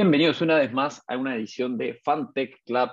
Bienvenidos 0.00 0.40
una 0.42 0.58
vez 0.58 0.72
más 0.72 1.02
a 1.08 1.16
una 1.16 1.34
edición 1.34 1.76
de 1.76 1.94
Fantech 2.04 2.62
Club. 2.64 2.90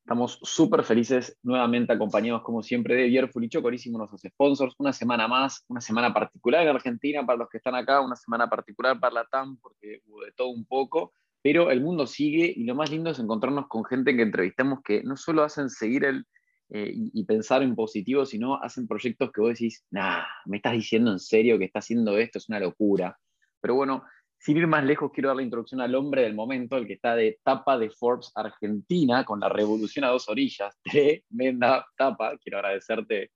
Estamos 0.00 0.38
súper 0.42 0.84
felices 0.84 1.38
nuevamente 1.42 1.94
acompañados 1.94 2.42
como 2.42 2.62
siempre 2.62 2.94
de 2.94 3.04
Vier 3.04 3.30
Fulicho, 3.30 3.62
corísimo 3.62 3.96
nuestros 3.96 4.20
sponsors. 4.20 4.74
Una 4.76 4.92
semana 4.92 5.28
más, 5.28 5.64
una 5.68 5.80
semana 5.80 6.12
particular 6.12 6.60
en 6.60 6.68
Argentina 6.68 7.24
para 7.24 7.38
los 7.38 7.48
que 7.48 7.56
están 7.56 7.74
acá, 7.74 8.02
una 8.02 8.16
semana 8.16 8.50
particular 8.50 9.00
para 9.00 9.14
la 9.14 9.24
TAM 9.24 9.56
porque 9.62 10.02
hubo 10.04 10.24
de 10.24 10.32
todo 10.32 10.48
un 10.48 10.66
poco, 10.66 11.14
pero 11.40 11.70
el 11.70 11.80
mundo 11.80 12.06
sigue 12.06 12.52
y 12.54 12.64
lo 12.64 12.74
más 12.74 12.90
lindo 12.90 13.08
es 13.08 13.18
encontrarnos 13.18 13.66
con 13.66 13.86
gente 13.86 14.14
que 14.14 14.20
entrevistamos 14.20 14.80
que 14.84 15.02
no 15.04 15.16
solo 15.16 15.42
hacen 15.42 15.70
seguir 15.70 16.04
el, 16.04 16.26
eh, 16.68 16.92
y, 16.94 17.18
y, 17.18 17.24
pensar 17.24 17.62
en 17.62 17.74
positivo, 17.74 18.26
sino 18.26 18.62
hacen 18.62 18.86
proyectos 18.86 19.32
que 19.32 19.40
vos 19.40 19.54
decís, 19.54 19.86
nah, 19.90 20.22
me 20.44 20.58
estás 20.58 20.74
diciendo 20.74 21.12
en 21.12 21.18
serio 21.18 21.58
que 21.58 21.64
está 21.64 21.78
haciendo 21.78 22.18
esto, 22.18 22.36
es 22.36 22.50
una 22.50 22.60
locura. 22.60 23.16
Pero 23.62 23.74
bueno, 23.74 24.04
sin 24.38 24.56
ir 24.56 24.66
más 24.66 24.84
lejos, 24.84 25.10
quiero 25.12 25.28
dar 25.28 25.36
la 25.36 25.42
introducción 25.42 25.80
al 25.80 25.94
hombre 25.94 26.22
del 26.22 26.34
momento, 26.34 26.76
el 26.76 26.86
que 26.86 26.94
está 26.94 27.16
de 27.16 27.38
tapa 27.42 27.78
de 27.78 27.90
Forbes 27.90 28.30
Argentina, 28.34 29.24
con 29.24 29.40
la 29.40 29.48
revolución 29.48 30.04
a 30.04 30.08
dos 30.08 30.28
orillas. 30.28 30.76
Tremenda 30.82 31.86
tapa. 31.96 32.36
Quiero 32.38 32.58
agradecerte, 32.58 33.32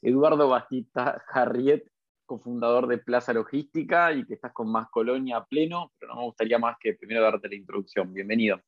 Eduardo 0.00 0.48
Bastita 0.48 1.22
Harriet, 1.32 1.84
cofundador 2.24 2.86
de 2.86 2.98
Plaza 2.98 3.32
Logística 3.32 4.12
y 4.12 4.24
que 4.24 4.34
estás 4.34 4.52
con 4.52 4.70
Más 4.70 4.88
Colonia 4.90 5.38
a 5.38 5.44
pleno, 5.44 5.92
pero 5.98 6.14
no 6.14 6.20
me 6.20 6.26
gustaría 6.26 6.58
más 6.58 6.76
que 6.80 6.94
primero 6.94 7.22
darte 7.22 7.48
la 7.48 7.56
introducción. 7.56 8.12
Bienvenido. 8.12 8.60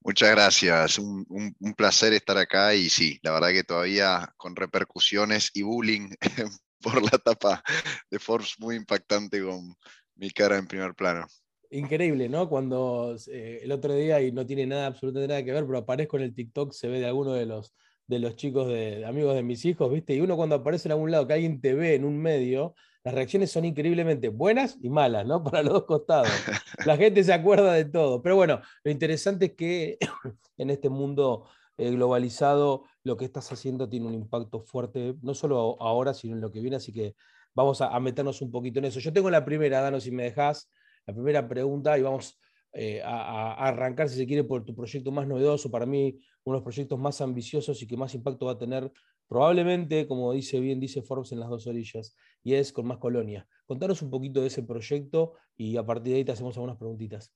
Muchas 0.00 0.30
gracias, 0.30 0.98
un, 0.98 1.26
un, 1.28 1.74
placer 1.74 2.12
estar 2.12 2.38
acá 2.38 2.74
y 2.76 2.88
sí, 2.88 3.18
la 3.22 3.32
verdad 3.32 3.48
que 3.48 3.64
todavía 3.64 4.32
con 4.36 4.54
repercusiones 4.54 5.50
y 5.54 5.62
bullying 5.62 6.10
por 6.80 7.02
la 7.02 7.18
tapa 7.18 7.62
de 8.08 8.20
Forbes 8.20 8.54
muy 8.60 8.76
impactante 8.76 9.42
con, 9.42 9.74
mi 10.16 10.30
cara 10.30 10.58
en 10.58 10.66
primer 10.66 10.94
plano. 10.94 11.26
Increíble, 11.70 12.28
¿no? 12.28 12.48
Cuando 12.48 13.16
eh, 13.28 13.60
el 13.62 13.72
otro 13.72 13.94
día, 13.94 14.20
y 14.20 14.32
no 14.32 14.46
tiene 14.46 14.66
nada, 14.66 14.86
absolutamente 14.86 15.28
nada 15.28 15.44
que 15.44 15.52
ver, 15.52 15.66
pero 15.66 15.78
aparezco 15.78 16.16
en 16.16 16.24
el 16.24 16.34
TikTok, 16.34 16.72
se 16.72 16.88
ve 16.88 17.00
de 17.00 17.06
alguno 17.06 17.32
de 17.32 17.46
los, 17.46 17.74
de 18.06 18.18
los 18.18 18.36
chicos, 18.36 18.68
de, 18.68 19.04
amigos 19.04 19.34
de 19.34 19.42
mis 19.42 19.64
hijos, 19.64 19.90
¿viste? 19.90 20.14
Y 20.14 20.20
uno 20.20 20.36
cuando 20.36 20.56
aparece 20.56 20.88
en 20.88 20.92
algún 20.92 21.10
lado, 21.10 21.26
que 21.26 21.34
alguien 21.34 21.60
te 21.60 21.74
ve 21.74 21.94
en 21.94 22.04
un 22.04 22.18
medio, 22.18 22.74
las 23.02 23.14
reacciones 23.14 23.50
son 23.50 23.64
increíblemente 23.64 24.28
buenas 24.28 24.78
y 24.80 24.90
malas, 24.90 25.26
¿no? 25.26 25.42
Para 25.44 25.62
los 25.62 25.72
dos 25.72 25.84
costados. 25.84 26.28
La 26.86 26.96
gente 26.96 27.22
se 27.24 27.32
acuerda 27.32 27.72
de 27.72 27.84
todo. 27.84 28.22
Pero 28.22 28.36
bueno, 28.36 28.60
lo 28.84 28.90
interesante 28.90 29.46
es 29.46 29.52
que 29.54 29.98
en 30.56 30.70
este 30.70 30.88
mundo 30.88 31.48
eh, 31.78 31.90
globalizado, 31.90 32.84
lo 33.02 33.16
que 33.16 33.24
estás 33.24 33.52
haciendo 33.52 33.88
tiene 33.88 34.06
un 34.06 34.14
impacto 34.14 34.60
fuerte, 34.60 35.14
no 35.22 35.34
solo 35.34 35.76
ahora, 35.80 36.14
sino 36.14 36.34
en 36.34 36.40
lo 36.40 36.50
que 36.50 36.60
viene, 36.60 36.76
así 36.76 36.92
que 36.92 37.14
vamos 37.56 37.80
a, 37.80 37.98
meternos 37.98 38.42
un 38.42 38.50
poquito 38.52 38.78
en 38.78 38.84
eso. 38.84 39.00
Yo 39.00 39.12
tengo 39.12 39.30
la 39.30 39.44
primera, 39.44 39.80
Dano, 39.80 39.98
si 39.98 40.10
me 40.10 40.24
dejas, 40.24 40.70
la 41.06 41.14
primera 41.14 41.48
pregunta 41.48 41.98
y 41.98 42.02
vamos 42.02 42.38
eh, 42.72 43.00
a, 43.02 43.54
a, 43.54 43.68
arrancar, 43.68 44.10
si 44.10 44.16
se 44.16 44.26
quiere, 44.26 44.44
por 44.44 44.62
tu 44.64 44.74
proyecto 44.74 45.10
más 45.10 45.26
novedoso, 45.26 45.70
para 45.70 45.86
mí 45.86 46.20
uno 46.44 46.54
de 46.54 46.58
los 46.58 46.62
proyectos 46.62 46.98
más 46.98 47.20
ambiciosos 47.22 47.80
y 47.82 47.86
que 47.86 47.96
más 47.96 48.14
impacto 48.14 48.46
va 48.46 48.52
a 48.52 48.58
tener, 48.58 48.92
probablemente, 49.26 50.06
como 50.06 50.34
dice 50.34 50.60
bien, 50.60 50.78
dice 50.78 51.00
Forbes, 51.00 51.32
en 51.32 51.40
las 51.40 51.48
dos 51.48 51.66
orillas, 51.66 52.14
y 52.44 52.54
es 52.54 52.72
con 52.72 52.86
Más 52.86 52.98
Colonia. 52.98 53.48
Contanos 53.64 54.02
un 54.02 54.10
poquito 54.10 54.42
de 54.42 54.48
ese 54.48 54.62
proyecto 54.62 55.32
y 55.56 55.78
a 55.78 55.84
partir 55.84 56.12
de 56.12 56.18
ahí 56.18 56.24
te 56.26 56.32
hacemos 56.32 56.56
algunas 56.56 56.76
preguntitas. 56.76 57.32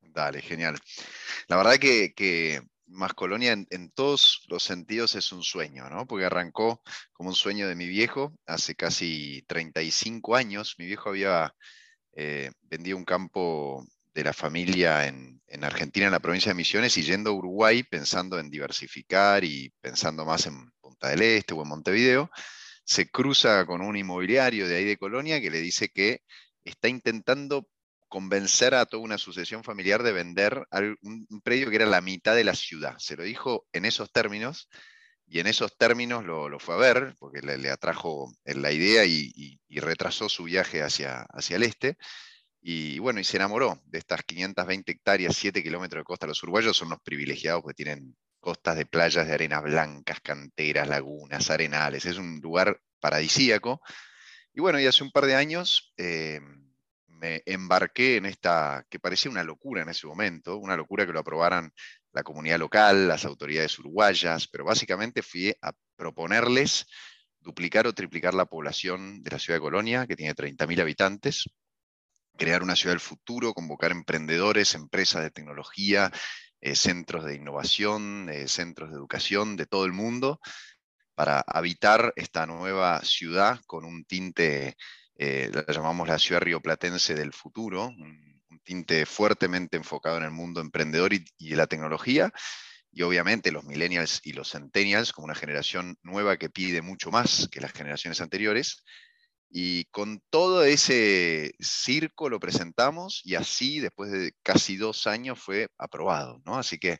Dale, 0.00 0.40
genial. 0.40 0.76
La 1.48 1.56
verdad 1.56 1.74
que, 1.80 2.12
que 2.14 2.60
más 2.92 3.14
Colonia 3.14 3.52
en, 3.52 3.90
todos 3.90 4.42
los 4.48 4.62
sentidos 4.62 5.14
es 5.14 5.32
un 5.32 5.42
sueño, 5.42 5.88
¿no? 5.90 6.06
Porque 6.06 6.26
arrancó 6.26 6.82
como 7.12 7.30
un 7.30 7.34
sueño 7.34 7.68
de 7.68 7.74
mi 7.74 7.88
viejo 7.88 8.32
hace 8.46 8.74
casi 8.74 9.42
35 9.48 10.36
años. 10.36 10.76
Mi 10.78 10.86
viejo 10.86 11.10
había 11.10 11.54
eh, 12.14 12.50
vendido 12.62 12.96
un 12.96 13.04
campo 13.04 13.84
de 14.14 14.24
la 14.24 14.32
familia 14.32 15.06
en, 15.06 15.40
en, 15.46 15.64
Argentina, 15.64 16.06
en 16.06 16.12
la 16.12 16.20
provincia 16.20 16.50
de 16.50 16.54
Misiones, 16.54 16.96
y 16.98 17.02
yendo 17.02 17.30
a 17.30 17.34
Uruguay 17.34 17.82
pensando 17.82 18.38
en 18.38 18.50
diversificar 18.50 19.42
y 19.44 19.72
pensando 19.80 20.24
más 20.24 20.46
en 20.46 20.70
Punta 20.80 21.08
del 21.08 21.22
Este 21.22 21.54
o 21.54 21.62
en 21.62 21.68
Montevideo, 21.68 22.30
se 22.84 23.08
cruza 23.10 23.64
con 23.66 23.80
un 23.80 23.96
inmobiliario 23.96 24.68
de 24.68 24.76
ahí 24.76 24.84
de 24.84 24.98
Colonia 24.98 25.40
que 25.40 25.50
le 25.50 25.60
dice 25.60 25.88
que 25.88 26.22
está 26.64 26.88
intentando 26.88 27.68
convencer 28.12 28.74
a 28.74 28.84
toda 28.84 29.02
una 29.02 29.16
sucesión 29.16 29.64
familiar 29.64 30.02
de 30.02 30.12
vender 30.12 30.66
un, 31.00 31.26
predio 31.42 31.70
que 31.70 31.76
era 31.76 31.86
la 31.86 32.02
mitad 32.02 32.36
de 32.36 32.44
la 32.44 32.54
ciudad. 32.54 32.94
Se 32.98 33.16
lo 33.16 33.22
dijo 33.22 33.66
en 33.72 33.86
esos 33.86 34.12
términos 34.12 34.68
y 35.26 35.40
en 35.40 35.46
esos 35.46 35.78
términos 35.78 36.22
lo, 36.22 36.50
lo 36.50 36.58
fue 36.58 36.74
a 36.74 36.78
ver 36.78 37.16
porque 37.18 37.40
le, 37.40 37.56
le 37.56 37.70
atrajo 37.70 38.30
la 38.44 38.70
idea 38.70 39.06
y, 39.06 39.58
retrasó 39.70 40.28
su 40.28 40.44
viaje 40.44 40.82
hacia, 40.82 41.22
hacia 41.22 41.56
el 41.56 41.62
este. 41.62 41.96
Y 42.60 42.98
bueno, 42.98 43.18
y 43.18 43.24
se 43.24 43.38
enamoró 43.38 43.80
de 43.86 44.00
estas 44.00 44.22
520 44.24 44.92
hectáreas, 44.92 45.34
7 45.34 45.62
kilómetros 45.62 46.00
de 46.00 46.04
costa. 46.04 46.26
Los 46.26 46.42
uruguayos 46.42 46.76
son 46.76 46.90
los 46.90 47.00
privilegiados 47.00 47.62
porque 47.62 47.82
tienen 47.82 48.14
costas 48.40 48.76
de 48.76 48.84
playas 48.84 49.26
de 49.26 49.32
arenas 49.32 49.62
blancas, 49.62 50.20
canteras, 50.20 50.86
lagunas, 50.86 51.48
arenales. 51.48 52.04
Es 52.04 52.18
un 52.18 52.40
lugar 52.42 52.78
paradisíaco. 53.00 53.80
Y 54.52 54.60
bueno, 54.60 54.78
y 54.78 54.86
hace 54.86 55.02
un 55.02 55.10
par 55.12 55.24
de 55.24 55.34
años 55.34 55.94
eh, 55.96 56.40
me 57.22 57.40
embarqué 57.46 58.16
en 58.16 58.26
esta, 58.26 58.84
que 58.90 58.98
parecía 58.98 59.30
una 59.30 59.44
locura 59.44 59.82
en 59.82 59.88
ese 59.88 60.08
momento, 60.08 60.56
una 60.56 60.76
locura 60.76 61.06
que 61.06 61.12
lo 61.12 61.20
aprobaran 61.20 61.72
la 62.12 62.24
comunidad 62.24 62.58
local, 62.58 63.06
las 63.06 63.24
autoridades 63.24 63.78
uruguayas, 63.78 64.48
pero 64.48 64.64
básicamente 64.64 65.22
fui 65.22 65.54
a 65.62 65.72
proponerles 65.94 66.84
duplicar 67.38 67.86
o 67.86 67.92
triplicar 67.92 68.34
la 68.34 68.46
población 68.46 69.22
de 69.22 69.30
la 69.30 69.38
ciudad 69.38 69.58
de 69.58 69.62
Colonia, 69.62 70.06
que 70.08 70.16
tiene 70.16 70.34
30.000 70.34 70.80
habitantes, 70.80 71.48
crear 72.36 72.64
una 72.64 72.74
ciudad 72.74 72.94
del 72.94 73.00
futuro, 73.00 73.54
convocar 73.54 73.92
emprendedores, 73.92 74.74
empresas 74.74 75.22
de 75.22 75.30
tecnología, 75.30 76.10
eh, 76.60 76.74
centros 76.74 77.24
de 77.24 77.36
innovación, 77.36 78.30
eh, 78.30 78.48
centros 78.48 78.90
de 78.90 78.96
educación 78.96 79.56
de 79.56 79.66
todo 79.66 79.84
el 79.84 79.92
mundo, 79.92 80.40
para 81.14 81.40
habitar 81.40 82.12
esta 82.16 82.46
nueva 82.46 83.00
ciudad 83.02 83.60
con 83.66 83.84
un 83.84 84.04
tinte 84.04 84.76
eh, 85.16 85.50
la 85.52 85.64
llamamos 85.72 86.08
la 86.08 86.18
ciudad 86.18 86.40
rioplatense 86.40 87.14
del 87.14 87.32
futuro, 87.32 87.86
un, 87.88 88.32
tinte 88.64 89.06
fuertemente 89.06 89.76
enfocado 89.76 90.18
en 90.18 90.22
el 90.22 90.30
mundo 90.30 90.60
emprendedor 90.60 91.12
y, 91.12 91.24
y 91.36 91.56
la 91.56 91.66
tecnología, 91.66 92.32
y 92.92 93.02
obviamente 93.02 93.50
los 93.50 93.64
millennials 93.64 94.20
y 94.22 94.34
los 94.34 94.50
centennials 94.52 95.12
como 95.12 95.24
una 95.24 95.34
generación 95.34 95.96
nueva 96.02 96.36
que 96.36 96.48
pide 96.48 96.80
mucho 96.80 97.10
más 97.10 97.48
que 97.50 97.60
las 97.60 97.72
generaciones 97.72 98.20
anteriores, 98.20 98.84
y 99.54 99.84
con 99.86 100.22
todo 100.30 100.64
ese 100.64 101.54
circo 101.60 102.30
lo 102.30 102.40
presentamos 102.40 103.20
y 103.24 103.34
así, 103.34 103.80
después 103.80 104.10
de 104.10 104.32
casi 104.42 104.76
dos 104.76 105.06
años, 105.06 105.38
fue 105.38 105.68
aprobado, 105.76 106.40
¿no? 106.46 106.58
Así 106.58 106.78
que, 106.78 106.98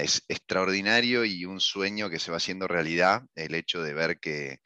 es 0.00 0.24
extraordinario 0.28 1.24
y 1.24 1.44
un 1.44 1.60
sueño 1.60 2.10
que 2.10 2.18
se 2.18 2.30
va 2.30 2.38
haciendo 2.38 2.68
realidad 2.68 3.22
el 3.34 3.54
hecho 3.54 3.82
de 3.82 3.94
ver 3.94 4.18
que 4.20 4.60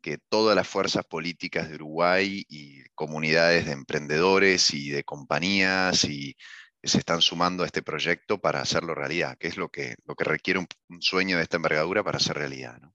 que 0.00 0.18
todas 0.28 0.56
las 0.56 0.68
fuerzas 0.68 1.04
políticas 1.04 1.68
de 1.68 1.76
Uruguay 1.76 2.44
y 2.48 2.82
comunidades 2.94 3.66
de 3.66 3.72
emprendedores 3.72 4.72
y 4.72 4.90
de 4.90 5.04
compañías 5.04 6.04
y 6.04 6.36
se 6.82 6.98
están 6.98 7.20
sumando 7.20 7.62
a 7.62 7.66
este 7.66 7.82
proyecto 7.82 8.38
para 8.38 8.60
hacerlo 8.60 8.94
realidad, 8.94 9.36
que 9.38 9.48
es 9.48 9.56
lo 9.56 9.68
que, 9.68 9.96
lo 10.06 10.14
que 10.14 10.24
requiere 10.24 10.58
un, 10.58 10.66
un 10.88 11.02
sueño 11.02 11.36
de 11.36 11.42
esta 11.42 11.56
envergadura 11.56 12.02
para 12.02 12.16
hacer 12.16 12.36
realidad. 12.36 12.78
¿no? 12.80 12.94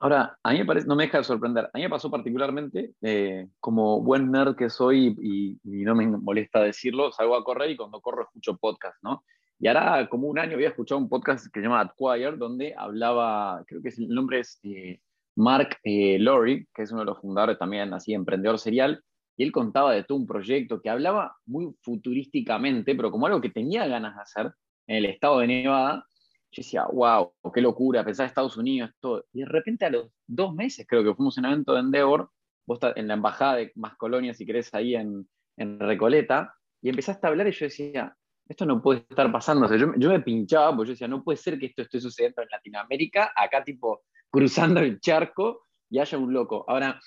Ahora, 0.00 0.36
a 0.42 0.52
mí 0.52 0.58
me 0.58 0.66
parece, 0.66 0.86
no 0.86 0.96
me 0.96 1.04
deja 1.04 1.18
de 1.18 1.24
sorprender, 1.24 1.70
a 1.72 1.78
mí 1.78 1.82
me 1.82 1.88
pasó 1.88 2.10
particularmente, 2.10 2.94
eh, 3.00 3.48
como 3.60 4.02
buen 4.02 4.30
nerd 4.30 4.56
que 4.56 4.68
soy 4.68 5.16
y, 5.22 5.58
y, 5.62 5.84
no 5.84 5.94
me 5.94 6.06
molesta 6.06 6.60
decirlo, 6.60 7.12
salgo 7.12 7.36
a 7.36 7.44
correr 7.44 7.70
y 7.70 7.76
cuando 7.76 8.00
corro 8.00 8.24
escucho 8.24 8.56
podcast, 8.56 8.96
¿no? 9.02 9.24
Y 9.58 9.68
ahora, 9.68 10.08
como 10.08 10.28
un 10.28 10.38
año, 10.38 10.54
había 10.54 10.68
escuchado 10.68 11.00
un 11.00 11.08
podcast 11.08 11.46
que 11.52 11.60
se 11.60 11.64
llama 11.64 11.80
Adquire, 11.80 12.36
donde 12.36 12.74
hablaba, 12.76 13.64
creo 13.66 13.80
que 13.82 13.88
el 13.88 14.08
nombre 14.08 14.40
es 14.40 14.60
eh, 14.64 15.00
Mark 15.36 15.78
eh, 15.82 16.18
Lowry, 16.18 16.66
que 16.74 16.82
es 16.82 16.92
uno 16.92 17.00
de 17.00 17.06
los 17.06 17.20
fundadores 17.20 17.58
también, 17.58 17.92
así, 17.94 18.12
emprendedor 18.12 18.58
serial, 18.58 19.02
y 19.36 19.44
él 19.44 19.52
contaba 19.52 19.92
de 19.92 20.04
todo 20.04 20.18
un 20.18 20.26
proyecto 20.26 20.80
que 20.80 20.90
hablaba 20.90 21.36
muy 21.46 21.74
futurísticamente, 21.82 22.94
pero 22.94 23.10
como 23.10 23.26
algo 23.26 23.40
que 23.40 23.50
tenía 23.50 23.86
ganas 23.86 24.16
de 24.16 24.22
hacer 24.22 24.52
en 24.86 24.96
el 24.96 25.06
estado 25.06 25.40
de 25.40 25.46
Nevada. 25.46 26.06
Yo 26.52 26.62
decía, 26.62 26.86
wow, 26.86 27.32
qué 27.52 27.60
locura, 27.60 28.04
pensar 28.04 28.24
en 28.24 28.28
Estados 28.28 28.56
Unidos, 28.56 28.90
todo. 29.00 29.24
Y 29.32 29.40
de 29.40 29.46
repente 29.46 29.84
a 29.84 29.90
los 29.90 30.10
dos 30.26 30.54
meses, 30.54 30.86
creo 30.88 31.04
que 31.04 31.14
fuimos 31.14 31.36
a 31.36 31.40
un 31.40 31.46
evento 31.46 31.74
de 31.74 31.80
Endeavor, 31.80 32.30
vos 32.66 32.76
estás 32.76 32.96
en 32.96 33.08
la 33.08 33.14
embajada 33.14 33.56
de 33.56 33.72
Más 33.74 33.96
Colonias, 33.96 34.38
si 34.38 34.46
querés, 34.46 34.72
ahí 34.72 34.94
en, 34.94 35.28
en 35.58 35.80
Recoleta, 35.80 36.54
y 36.80 36.88
empezaste 36.88 37.26
a 37.26 37.30
hablar 37.30 37.48
y 37.48 37.52
yo 37.52 37.66
decía, 37.66 38.16
esto 38.48 38.64
no 38.64 38.80
puede 38.80 39.00
estar 39.00 39.30
pasando. 39.32 39.74
Yo, 39.74 40.08
me 40.08 40.20
pinchaba 40.20 40.74
porque 40.74 40.88
yo 40.88 40.92
decía, 40.92 41.08
no 41.08 41.22
puede 41.22 41.36
ser 41.36 41.58
que 41.58 41.66
esto 41.66 41.82
esté 41.82 42.00
sucediendo 42.00 42.42
en 42.42 42.48
Latinoamérica, 42.50 43.32
acá 43.34 43.64
tipo 43.64 44.02
cruzando 44.30 44.80
el 44.80 45.00
charco 45.00 45.66
y 45.90 45.98
haya 45.98 46.18
un 46.18 46.32
loco. 46.32 46.64
Ahora, 46.68 47.00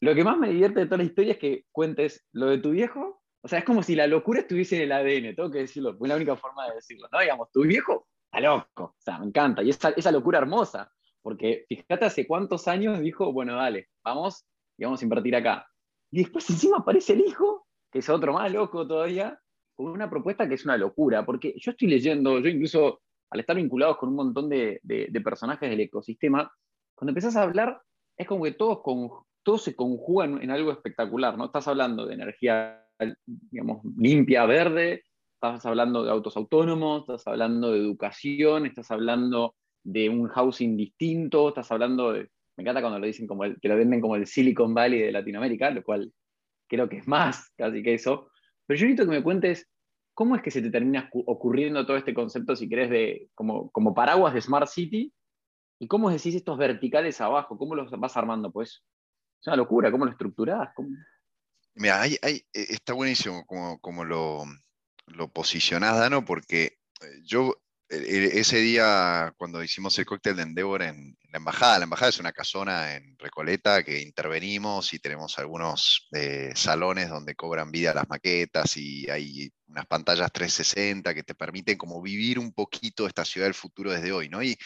lo 0.00 0.14
que 0.14 0.24
más 0.24 0.38
me 0.38 0.48
divierte 0.48 0.80
de 0.80 0.86
toda 0.86 0.98
la 0.98 1.04
historia 1.04 1.32
es 1.32 1.38
que 1.38 1.64
cuentes 1.72 2.24
lo 2.32 2.46
de 2.46 2.58
tu 2.58 2.70
viejo. 2.70 3.22
O 3.42 3.48
sea, 3.48 3.60
es 3.60 3.64
como 3.64 3.82
si 3.82 3.94
la 3.94 4.06
locura 4.06 4.40
estuviese 4.40 4.76
en 4.76 4.82
el 4.82 4.92
ADN, 4.92 5.36
tengo 5.36 5.50
que 5.50 5.58
decirlo, 5.58 5.96
es 6.00 6.08
la 6.08 6.16
única 6.16 6.36
forma 6.36 6.68
de 6.68 6.76
decirlo, 6.76 7.08
¿no? 7.12 7.20
Digamos, 7.20 7.50
tu 7.52 7.62
viejo 7.62 8.08
está 8.24 8.40
loco, 8.40 8.84
o 8.84 8.96
sea, 8.98 9.18
me 9.18 9.26
encanta. 9.26 9.62
Y 9.62 9.70
esa, 9.70 9.90
esa 9.90 10.10
locura 10.10 10.38
hermosa, 10.38 10.90
porque 11.22 11.64
fíjate 11.68 12.06
hace 12.06 12.26
cuántos 12.26 12.66
años 12.66 12.98
dijo, 13.00 13.32
bueno, 13.32 13.54
dale, 13.54 13.88
vamos 14.02 14.44
y 14.76 14.84
vamos 14.84 15.00
a 15.00 15.04
invertir 15.04 15.36
acá. 15.36 15.66
Y 16.10 16.18
después 16.18 16.48
encima 16.50 16.78
aparece 16.78 17.12
el 17.12 17.20
hijo 17.20 17.66
que 17.90 18.00
es 18.00 18.08
otro 18.08 18.32
más 18.32 18.52
loco 18.52 18.86
todavía, 18.86 19.40
con 19.76 19.88
una 19.88 20.08
propuesta 20.08 20.48
que 20.48 20.54
es 20.54 20.64
una 20.64 20.76
locura, 20.76 21.24
porque 21.24 21.54
yo 21.58 21.72
estoy 21.72 21.88
leyendo, 21.88 22.38
yo 22.40 22.48
incluso 22.48 23.02
al 23.30 23.40
estar 23.40 23.56
vinculados 23.56 23.98
con 23.98 24.08
un 24.08 24.16
montón 24.16 24.48
de, 24.48 24.80
personajes 25.22 25.68
del 25.68 25.80
ecosistema, 25.80 26.50
cuando 26.94 27.10
empezás 27.10 27.36
a 27.36 27.42
hablar, 27.42 27.80
es 28.16 28.26
como 28.26 28.44
que 28.44 28.52
todos, 28.52 28.80
todos 29.42 29.62
se 29.62 29.76
conjugan 29.76 30.42
en 30.42 30.50
algo 30.50 30.72
espectacular, 30.72 31.36
¿no? 31.36 31.46
Estás 31.46 31.68
hablando 31.68 32.06
de 32.06 32.14
energía, 32.14 32.82
digamos, 33.26 33.82
limpia, 33.98 34.46
verde, 34.46 35.04
estás 35.34 35.66
hablando 35.66 36.02
de 36.02 36.10
autos 36.10 36.36
autónomos, 36.36 37.02
estás 37.02 37.26
hablando 37.26 37.72
de 37.72 37.78
educación, 37.78 38.64
estás 38.64 38.90
hablando 38.90 39.54
de 39.82 40.08
un 40.08 40.28
housing 40.28 40.76
distinto, 40.76 41.50
estás 41.50 41.70
hablando 41.70 42.12
de, 42.12 42.30
me 42.56 42.62
encanta 42.62 42.80
cuando 42.80 42.98
lo 42.98 43.06
dicen 43.06 43.26
como 43.26 43.44
el, 43.44 43.60
que 43.60 43.68
lo 43.68 43.76
venden 43.76 44.00
como 44.00 44.16
el 44.16 44.26
Silicon 44.26 44.72
Valley 44.72 45.00
de 45.00 45.12
Latinoamérica, 45.12 45.70
lo 45.70 45.82
cual 45.82 46.12
creo 46.66 46.88
que 46.88 46.98
es 46.98 47.06
más 47.06 47.52
casi 47.56 47.82
que 47.82 47.94
eso. 47.94 48.30
Pero 48.66 48.78
yo 48.78 48.86
necesito 48.86 49.04
que 49.04 49.16
me 49.16 49.22
cuentes 49.22 49.68
cómo 50.14 50.34
es 50.34 50.42
que 50.42 50.50
se 50.50 50.62
te 50.62 50.70
termina 50.70 51.10
ocurriendo 51.12 51.84
todo 51.84 51.96
este 51.96 52.14
concepto, 52.14 52.56
si 52.56 52.68
querés, 52.68 52.90
de, 52.90 53.28
como, 53.34 53.70
como 53.70 53.94
paraguas 53.94 54.32
de 54.32 54.40
Smart 54.40 54.66
City, 54.66 55.12
y 55.78 55.88
cómo 55.88 56.10
decís 56.10 56.34
estos 56.34 56.56
verticales 56.56 57.20
abajo, 57.20 57.58
cómo 57.58 57.74
los 57.74 57.90
vas 57.90 58.16
armando, 58.16 58.50
pues. 58.50 58.82
Es 59.40 59.46
una 59.46 59.56
locura, 59.56 59.90
cómo 59.90 60.06
lo 60.06 60.10
estructurás. 60.10 60.70
Mira, 61.74 62.00
hay, 62.00 62.16
hay, 62.22 62.36
e, 62.54 62.62
está 62.70 62.94
buenísimo 62.94 63.44
como, 63.46 64.04
lo, 64.04 64.44
lo 65.06 65.28
posicionás, 65.28 65.98
Dano, 65.98 66.24
porque 66.24 66.78
eh, 67.02 67.20
yo 67.22 67.54
ese 67.88 68.58
día 68.58 69.32
cuando 69.36 69.62
hicimos 69.62 69.96
el 69.98 70.06
cóctel 70.06 70.36
de 70.36 70.42
Endeavor 70.42 70.82
en, 70.82 71.16
la 71.30 71.38
embajada, 71.38 71.78
la 71.78 71.84
embajada 71.84 72.08
es 72.08 72.18
una 72.18 72.32
casona 72.32 72.94
en 72.94 73.16
Recoleta 73.18 73.84
que 73.84 74.00
intervenimos 74.00 74.92
y 74.94 74.98
tenemos 74.98 75.38
algunos 75.38 76.08
eh, 76.12 76.52
salones 76.54 77.10
donde 77.10 77.34
cobran 77.34 77.70
vida 77.70 77.94
las 77.94 78.08
maquetas 78.08 78.76
y 78.76 79.08
hay 79.10 79.52
unas 79.66 79.86
pantallas 79.86 80.32
360 80.32 81.14
que 81.14 81.22
te 81.22 81.34
permiten 81.34 81.76
como 81.76 82.00
vivir 82.00 82.38
un 82.38 82.52
poquito 82.52 83.06
esta 83.06 83.24
ciudad 83.24 83.46
del 83.46 83.54
futuro 83.54 83.92
desde 83.92 84.12
hoy, 84.12 84.28
¿no? 84.28 84.42
Y, 84.42 84.56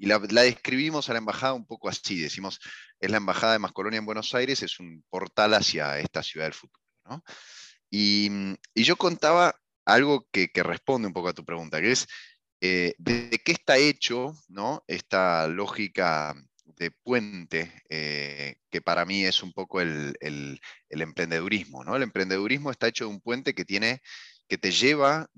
la, 0.00 0.18
describimos 0.18 1.08
a 1.08 1.12
la 1.12 1.18
embajada 1.18 1.54
un 1.54 1.66
poco 1.66 1.88
así, 1.88 2.20
decimos, 2.20 2.60
es 3.00 3.10
la 3.10 3.16
embajada 3.16 3.54
de 3.54 3.58
Mascolonia 3.58 3.98
en 3.98 4.06
Buenos 4.06 4.32
Aires, 4.34 4.62
es 4.62 4.78
un 4.78 5.02
portal 5.08 5.54
hacia 5.54 5.98
esta 5.98 6.22
ciudad 6.22 6.46
del 6.46 6.54
futuro, 6.54 6.84
¿no? 7.04 7.24
Y, 7.90 8.30
yo 8.74 8.96
contaba 8.96 9.56
algo 9.84 10.28
que 10.30 10.50
responde 10.62 11.08
un 11.08 11.14
poco 11.14 11.28
a 11.28 11.32
tu 11.32 11.44
pregunta, 11.44 11.80
que 11.80 11.92
es 11.92 12.06
eh, 12.60 12.94
de, 12.98 13.40
qué 13.44 13.52
está 13.52 13.76
hecho 13.76 14.34
¿no? 14.48 14.84
esta 14.86 15.46
lógica 15.46 16.34
de 16.76 16.90
puente, 16.90 17.72
eh, 17.88 18.56
que 18.70 18.80
para 18.80 19.04
mí 19.04 19.24
es 19.24 19.42
un 19.42 19.52
poco 19.52 19.80
el, 19.80 20.14
emprendedurismo. 20.90 21.84
¿no? 21.84 21.96
El 21.96 22.02
emprendedurismo 22.02 22.70
está 22.70 22.88
hecho 22.88 23.04
de 23.04 23.10
un 23.10 23.20
puente 23.20 23.54
que, 23.54 23.64
tiene, 23.64 24.00
que 24.48 24.58
te 24.58 24.70
lleva 24.70 25.28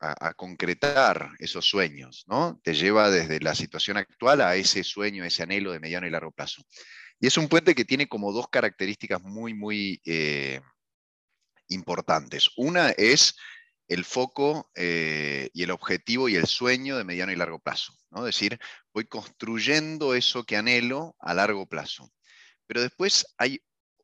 a, 0.00 0.34
concretar 0.34 1.30
esos 1.38 1.66
sueños, 1.66 2.24
¿no? 2.26 2.60
te 2.62 2.74
lleva 2.74 3.10
desde 3.10 3.40
la 3.40 3.54
situación 3.54 3.96
actual 3.96 4.42
a 4.42 4.56
ese 4.56 4.84
sueño, 4.84 5.24
ese 5.24 5.42
anhelo 5.42 5.72
de 5.72 5.80
mediano 5.80 6.06
y 6.06 6.10
largo 6.10 6.30
plazo. 6.30 6.62
Y 7.20 7.26
es 7.26 7.38
un 7.38 7.48
puente 7.48 7.74
que 7.74 7.84
tiene 7.84 8.06
como 8.06 8.32
dos 8.32 8.48
características 8.48 9.22
muy, 9.22 9.54
muy 9.54 10.00
eh, 10.04 10.60
importantes. 11.68 12.50
Una 12.56 12.90
es 12.90 13.36
el 13.88 14.04
foco 14.04 14.70
eh, 14.74 15.50
y 15.52 15.62
el 15.62 15.70
objetivo 15.70 16.28
y 16.28 16.36
el 16.36 16.46
sueño 16.46 16.96
de 16.96 17.04
mediano 17.04 17.32
y 17.32 17.36
largo 17.36 17.58
plazo. 17.58 17.94
¿no? 18.10 18.26
Es 18.26 18.36
decir, 18.36 18.58
voy 18.92 19.04
construyendo 19.04 20.14
eso 20.14 20.44
que 20.44 20.56
anhelo 20.56 21.16
a 21.18 21.34
largo 21.34 21.66
plazo. 21.66 22.10
Pero 22.66 22.80
después 22.80 23.26
hay 23.36 23.60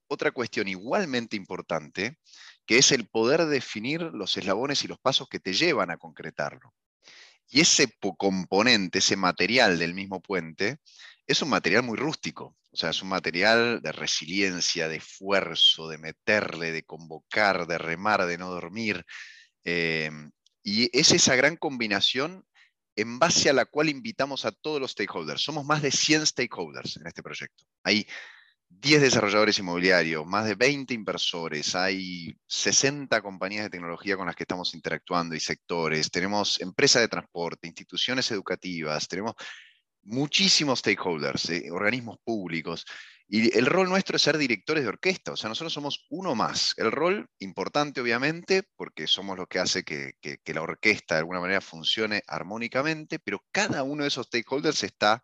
otra 0.06 0.32
cuestión 0.32 0.68
igualmente 0.68 1.36
importante, 1.36 2.18
que 2.66 2.78
es 2.78 2.92
el 2.92 3.08
poder 3.08 3.46
definir 3.46 4.02
los 4.02 4.36
eslabones 4.36 4.84
y 4.84 4.88
los 4.88 4.98
pasos 4.98 5.28
que 5.28 5.40
te 5.40 5.52
llevan 5.52 5.90
a 5.90 5.96
concretarlo. 5.96 6.74
Y 7.48 7.60
ese 7.60 7.92
componente, 8.16 8.98
ese 8.98 9.16
material 9.16 9.78
del 9.78 9.94
mismo 9.94 10.20
puente, 10.20 10.78
es 11.26 11.42
un 11.42 11.48
material 11.48 11.82
muy 11.82 11.96
rústico. 11.96 12.56
O 12.72 12.76
sea, 12.76 12.90
es 12.90 13.02
un 13.02 13.08
material 13.08 13.80
de 13.82 13.90
resiliencia, 13.90 14.86
de 14.86 14.96
esfuerzo, 14.96 15.88
de 15.88 15.98
meterle, 15.98 16.70
de 16.70 16.84
convocar, 16.84 17.66
de 17.66 17.78
remar, 17.78 18.26
de 18.26 18.38
no 18.38 18.50
dormir, 18.50 19.04
Em, 19.64 20.30
y 20.62 20.96
es 20.98 21.12
esa 21.12 21.36
gran 21.36 21.56
combinación 21.56 22.44
en 22.96 23.18
base 23.18 23.48
a 23.50 23.52
la 23.52 23.64
cual 23.64 23.88
invitamos 23.88 24.44
a 24.44 24.52
todos 24.52 24.80
los 24.80 24.92
stakeholders. 24.92 25.42
Somos 25.42 25.64
más 25.64 25.82
de 25.82 25.90
100 25.90 26.26
stakeholders 26.26 26.96
en 26.96 27.06
este 27.06 27.22
proyecto. 27.22 27.64
Hay 27.82 28.06
10 28.68 29.02
desarrolladores 29.02 29.58
inmobiliarios, 29.58 30.24
más 30.26 30.46
de 30.46 30.54
20 30.54 30.94
inversores, 30.94 31.74
hay 31.74 32.34
60 32.46 33.20
compañías 33.20 33.64
de 33.64 33.70
tecnología 33.70 34.16
con 34.16 34.26
las 34.26 34.36
que 34.36 34.44
estamos 34.44 34.74
interactuando 34.74 35.34
y 35.34 35.40
sectores, 35.40 36.10
tenemos 36.10 36.60
empresas 36.60 37.02
de 37.02 37.08
transporte, 37.08 37.66
instituciones 37.66 38.30
educativas, 38.30 39.08
tenemos 39.08 39.34
muchísimos 40.02 40.78
stakeholders, 40.78 41.50
eh, 41.50 41.70
organismos 41.70 42.18
públicos. 42.24 42.86
Y 43.32 43.56
el 43.56 43.66
rol 43.66 43.88
nuestro 43.88 44.16
es 44.16 44.22
ser 44.22 44.36
directores 44.38 44.82
de 44.82 44.88
orquesta, 44.88 45.30
o 45.30 45.36
sea, 45.36 45.48
nosotros 45.48 45.72
somos 45.72 46.04
uno 46.10 46.34
más. 46.34 46.74
El 46.76 46.90
rol 46.90 47.30
importante, 47.38 48.00
obviamente, 48.00 48.64
porque 48.74 49.06
somos 49.06 49.38
lo 49.38 49.46
que 49.46 49.60
hace 49.60 49.84
que, 49.84 50.16
la 50.46 50.62
orquesta 50.62 51.14
de 51.14 51.20
alguna 51.20 51.38
manera 51.38 51.60
funcione 51.60 52.24
armónicamente, 52.26 53.20
pero 53.20 53.44
cada 53.52 53.84
uno 53.84 54.02
de 54.02 54.08
esos 54.08 54.26
stakeholders 54.26 54.82
está 54.82 55.22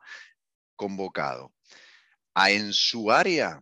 convocado 0.77 1.53
a 2.33 2.53
en 2.53 2.73
su 2.73 3.11
área 3.11 3.61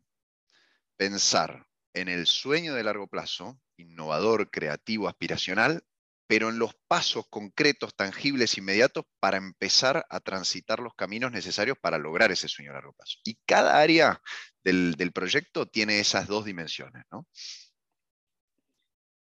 pensar 0.99 1.67
en 1.95 2.11
el 2.11 2.27
sueño 2.27 2.75
de 2.75 2.85
largo 2.85 3.07
plazo, 3.09 3.59
innovador, 3.79 4.51
creativo, 4.51 5.09
aspiracional, 5.09 5.83
pero 6.27 6.49
en 6.49 6.59
los 6.59 6.75
pasos 6.89 7.27
concretos, 7.29 7.95
tangibles, 7.95 8.57
inmediatos, 8.59 9.05
para 9.21 9.37
empezar 9.37 10.05
a 10.09 10.21
transitar 10.21 10.81
los 10.81 10.95
caminos 10.95 11.33
necesarios 11.33 11.77
para 11.81 11.99
lograr 11.99 12.33
ese 12.33 12.49
sueño 12.49 12.71
a 12.71 12.75
largo 12.75 12.93
plazo. 12.93 13.19
Y 13.25 13.37
cada 13.47 13.81
área 13.81 14.21
del, 14.63 14.97
proyecto 15.13 15.67
tiene 15.67 16.01
esas 16.01 16.27
dos 16.27 16.45
dimensiones, 16.45 17.05
¿no? 17.11 17.27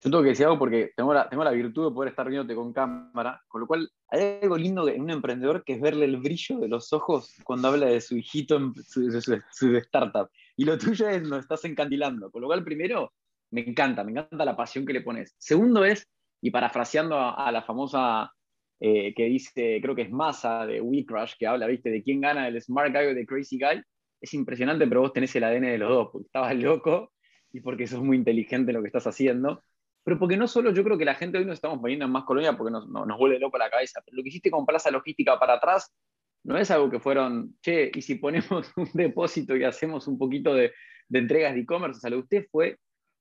Yo 0.01 0.11
tengo 0.11 0.23
que 0.23 0.29
decir 0.31 0.45
algo 0.45 0.59
porque 0.59 0.93
tengo 0.95 1.15
la, 1.15 1.51
virtud 1.51 1.89
de 1.89 1.95
poder 1.95 2.11
estar 2.11 2.29
viéndote 2.29 2.55
con 2.55 2.75
cámara, 2.75 3.43
con 3.49 3.63
lo 3.63 3.67
cual 3.67 3.91
hay 4.09 4.39
algo 4.43 4.59
lindo 4.59 4.87
en 4.87 5.01
un 5.01 5.11
emprendedor 5.11 5.65
que 5.65 5.73
es 5.73 5.81
verle 5.81 6.05
el 6.05 6.19
brillo 6.19 6.59
de 6.59 6.69
los 6.69 6.93
ojos 6.93 7.35
cuando 7.43 7.69
habla 7.69 7.87
de 7.87 8.03
su 8.03 8.15
hijito 8.19 8.75
su, 8.87 9.11
su 9.51 9.77
startup. 9.79 10.29
Y 10.57 10.67
lo 10.67 10.77
tuyo 10.77 11.09
es, 11.09 11.23
lo 11.23 11.39
estás 11.39 11.65
encandilando. 11.65 12.31
Con 12.31 12.43
lo 12.43 12.49
cual, 12.49 12.63
primero, 12.63 13.15
me 13.51 13.63
encanta, 13.63 14.05
me 14.05 14.11
encanta 14.11 14.45
la 14.45 14.57
pasión 14.57 14.85
que 14.85 14.93
le 14.93 15.01
pones. 15.01 15.35
Segundo 15.39 15.85
es, 15.85 16.07
y 16.45 16.51
parafraseando 16.51 17.19
a, 17.19 17.51
la 17.51 17.63
famosa 17.63 18.31
eh, 18.79 19.15
que 19.15 19.25
dice, 19.25 19.79
creo 19.81 19.95
que 19.95 20.03
es 20.03 20.11
Massa 20.11 20.67
de 20.67 20.79
WeCrush, 20.79 21.37
que 21.39 21.47
habla, 21.47 21.67
viste, 21.67 21.89
de 21.89 22.03
quién 22.03 22.21
gana 22.21 22.47
el 22.47 22.61
Smart 22.61 22.93
Guy 22.93 23.07
o 23.07 23.11
el 23.13 23.27
Crazy 23.27 23.59
Guy, 23.59 23.83
es 24.21 24.35
impresionante, 24.35 24.87
pero 24.87 25.01
vos 25.01 25.15
tenés 25.15 25.35
el 25.37 25.45
ADN 25.45 25.63
de 25.63 25.79
los 25.79 25.89
dos, 25.89 26.09
porque 26.13 26.27
estabas 26.27 26.55
loco 26.55 27.15
y 27.51 27.63
porque 27.63 27.87
sos 27.87 28.03
muy 28.03 28.19
inteligente 28.19 28.73
en 28.73 28.77
lo 28.77 28.83
que 28.83 28.89
estás 28.89 29.07
haciendo. 29.07 29.63
Pero 30.03 30.19
porque 30.19 30.37
no 30.37 30.47
solo 30.47 30.71
yo 30.71 30.85
creo 30.85 30.99
que 30.99 31.07
la 31.07 31.15
gente 31.15 31.39
hoy 31.39 31.47
nos 31.47 31.55
estamos 31.55 31.79
poniendo 31.79 32.05
en 32.05 32.13
más 32.13 32.25
colonia 32.25 32.55
porque 32.59 32.73
nos, 32.73 32.87
nos, 32.91 33.17
vuelve 33.17 33.39
loco 33.39 33.57
la 33.57 33.71
cabeza, 33.71 34.03
pero 34.05 34.19
lo 34.19 34.23
que 34.23 34.29
hiciste 34.29 34.51
con 34.51 34.67
Plaza 34.67 34.91
Logística 34.91 35.39
para 35.39 35.55
atrás 35.55 35.95
no 36.43 36.59
es 36.59 36.71
algo 36.71 36.91
que 36.91 37.01
fueron, 37.01 37.57
che, 37.63 37.91
y 37.95 38.03
si 38.03 38.17
ponemos 38.17 38.71
un 38.77 38.91
depósito 38.93 39.57
y 39.57 39.65
hacemos 39.65 40.07
un 40.09 40.19
poquito 40.19 40.53
de, 40.53 40.75
de 41.09 41.19
entregas 41.19 41.55
de 41.55 41.61
e-commerce, 41.61 41.97
o 41.97 42.01
sea, 42.03 42.11
lo 42.11 42.17
que 42.17 42.25
usted 42.25 42.47
fue 42.53 42.77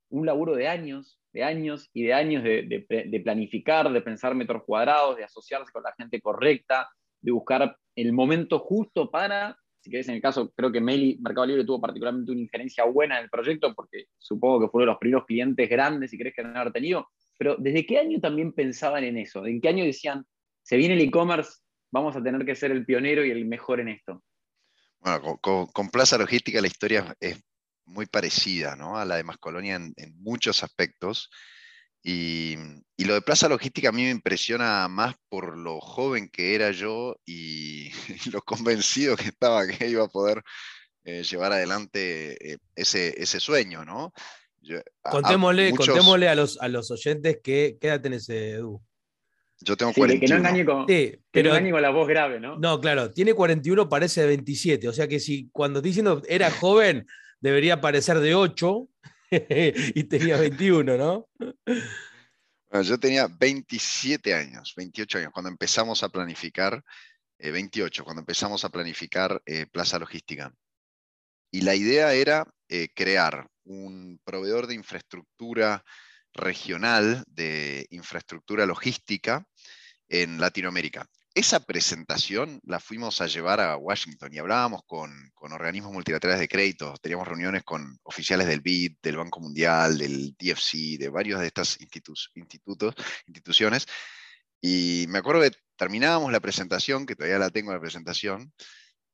un 0.09 0.25
laburo 0.25 0.55
de 0.55 0.67
años, 0.67 1.22
de 1.33 1.43
años 1.43 1.89
y 1.93 2.03
de 2.03 2.13
años 2.13 2.43
de, 2.43 3.21
planificar, 3.23 3.91
de 3.91 4.01
pensar 4.01 4.35
metros 4.35 4.63
cuadrados, 4.65 5.17
de 5.17 5.23
asociarse 5.23 5.71
con 5.71 5.83
la 5.83 5.93
gente 5.97 6.21
correcta, 6.21 6.89
de 7.19 7.31
buscar 7.31 7.75
el 7.95 8.13
momento 8.13 8.59
justo 8.59 9.09
para, 9.09 9.57
si 9.81 9.89
querés, 9.89 10.07
en 10.09 10.15
el 10.15 10.21
caso, 10.21 10.51
creo 10.55 10.71
que 10.71 10.79
Meli, 10.79 11.17
Mercado 11.21 11.47
Libre 11.47 11.65
tuvo 11.65 11.81
particularmente 11.81 12.31
una 12.31 12.41
injerencia 12.41 12.85
buena 12.85 13.17
en 13.17 13.23
el 13.23 13.29
proyecto, 13.29 13.73
porque 13.73 14.05
supongo 14.19 14.61
que 14.61 14.67
fueron 14.69 14.89
los 14.89 14.99
primeros 14.99 15.25
clientes 15.25 15.67
grandes, 15.69 16.11
si 16.11 16.17
querés, 16.17 16.35
que 16.35 16.41
han 16.41 16.55
haber 16.55 16.71
tenido, 16.71 17.09
pero 17.37 17.55
¿desde 17.57 17.85
qué 17.85 17.97
año 17.97 18.19
también 18.19 18.53
pensaban 18.53 19.03
en 19.03 19.17
eso? 19.17 19.45
¿En 19.47 19.59
qué 19.59 19.69
año 19.69 19.83
decían, 19.83 20.25
se 20.61 20.77
viene 20.77 20.93
el 20.93 21.01
e-commerce, 21.01 21.61
vamos 21.91 22.15
a 22.15 22.21
tener 22.21 22.45
que 22.45 22.55
ser 22.55 22.71
el 22.71 22.85
pionero 22.85 23.25
y 23.25 23.31
el 23.31 23.45
mejor 23.45 23.79
en 23.79 23.89
esto? 23.89 24.23
Bueno, 24.99 25.39
con 25.41 25.89
Plaza 25.89 26.17
Logística 26.17 26.61
la 26.61 26.67
historia 26.67 27.13
es 27.19 27.43
muy 27.85 28.05
parecida 28.05 28.75
¿no? 28.75 28.97
a 28.97 29.05
la 29.05 29.15
de 29.15 29.23
Mascolonia 29.23 29.75
en, 29.75 29.93
en 29.97 30.15
muchos 30.21 30.63
aspectos. 30.63 31.29
Y, 32.05 32.55
y, 32.97 33.05
lo 33.05 33.13
de 33.13 33.21
Plaza 33.21 33.47
Logística 33.47 33.89
a 33.89 33.93
mí 33.93 34.03
me 34.03 34.09
impresiona 34.09 34.89
más 34.89 35.15
por 35.29 35.57
lo 35.57 35.79
joven 35.79 36.27
que 36.27 36.53
era 36.53 36.71
yo 36.71 37.15
y, 37.25 37.91
lo 38.33 38.41
convencido 38.41 39.15
que 39.15 39.29
estaba 39.29 39.65
que 39.65 39.87
iba 39.87 40.03
a 40.03 40.09
poder 40.09 40.43
eh, 41.05 41.23
llevar 41.23 41.53
adelante 41.53 42.53
eh, 42.53 42.57
ese, 42.75 43.21
ese, 43.21 43.39
sueño, 43.39 43.85
¿no? 43.85 44.11
contémosle, 45.01 45.69
a, 45.69 45.71
contémosle 45.71 46.29
a, 46.29 46.35
los, 46.35 46.59
a 46.61 46.67
los 46.67 46.89
oyentes 46.91 47.39
que, 47.43 47.77
qué 47.79 47.87
edad 47.87 48.01
tenés, 48.01 48.29
Edu. 48.29 48.81
Yo 49.61 49.77
tengo 49.77 49.93
41. 49.93 50.19
que 50.19 50.27
no 50.27 50.37
engañe 50.39 50.65
con, 50.65 50.87
sí, 50.87 51.17
pero, 51.31 51.51
con 51.51 51.81
la 51.81 51.89
voz 51.89 52.07
grave, 52.07 52.39
¿no? 52.39 52.57
No, 52.57 52.81
claro, 52.81 53.11
tiene 53.11 53.33
41, 53.33 53.87
parece 53.87 54.21
de 54.21 54.27
27. 54.27 54.87
O 54.87 54.93
sea 54.93 55.07
que 55.07 55.19
si 55.19 55.49
cuando 55.51 55.79
estoy 55.79 55.89
diciendo 55.91 56.21
era 56.27 56.51
joven, 56.51 57.05
debería 57.43 57.81
parecer 57.81 58.19
de 58.21 58.35
8 58.35 58.89
y 59.31 60.03
tenía 60.05 60.37
21, 60.37 60.97
¿no? 60.97 61.27
Yo 62.81 62.97
tenía 62.97 63.27
27 63.27 64.33
años, 64.33 64.73
28 64.77 65.17
años, 65.17 65.31
cuando 65.33 65.49
empezamos 65.49 66.01
a 66.03 66.09
planificar, 66.09 66.81
28, 67.37 68.01
eh, 68.01 68.05
cuando 68.05 68.21
empezamos 68.21 68.63
a 68.63 68.69
planificar 68.69 69.41
eh, 69.45 69.65
Plaza 69.65 69.99
Logística. 69.99 70.53
Y 71.51 71.61
la 71.61 71.75
idea 71.75 72.13
era 72.13 72.47
eh, 72.69 72.87
crear 72.95 73.47
un 73.65 74.21
proveedor 74.23 74.65
de 74.65 74.75
infraestructura 74.75 75.83
regional, 76.31 77.25
de 77.27 77.85
infraestructura 77.89 78.65
logística 78.65 79.45
en 80.07 80.39
Latinoamérica 80.39 81.09
esa 81.35 81.59
presentación 81.59 82.59
la 82.63 82.79
fuimos 82.79 83.19
a 83.21 83.27
llevar 83.27 83.59
a 83.59 83.75
Washington 83.77 84.31
y 84.33 84.37
hablábamos 84.37 84.81
con, 84.85 85.11
organismos 85.35 85.91
multilaterales 85.91 86.39
de 86.39 86.47
crédito, 86.47 86.93
teníamos 87.01 87.27
reuniones 87.27 87.63
con 87.63 87.99
oficiales 88.03 88.47
del 88.47 88.61
BID, 88.61 88.97
del 89.01 89.17
Banco 89.17 89.39
Mundial, 89.39 89.97
del 89.97 90.35
DFC, 90.37 90.97
de 90.99 91.09
varios 91.09 91.39
de 91.39 91.47
estas 91.47 91.79
institutos, 91.81 92.29
instituciones, 93.25 93.87
y 94.61 95.05
me 95.09 95.19
acuerdo 95.19 95.41
que 95.41 95.51
terminábamos 95.75 96.31
la 96.31 96.39
presentación, 96.39 97.05
que 97.05 97.15
todavía 97.15 97.39
la 97.39 97.49
tengo 97.49 97.73
la 97.73 97.81
presentación, 97.81 98.53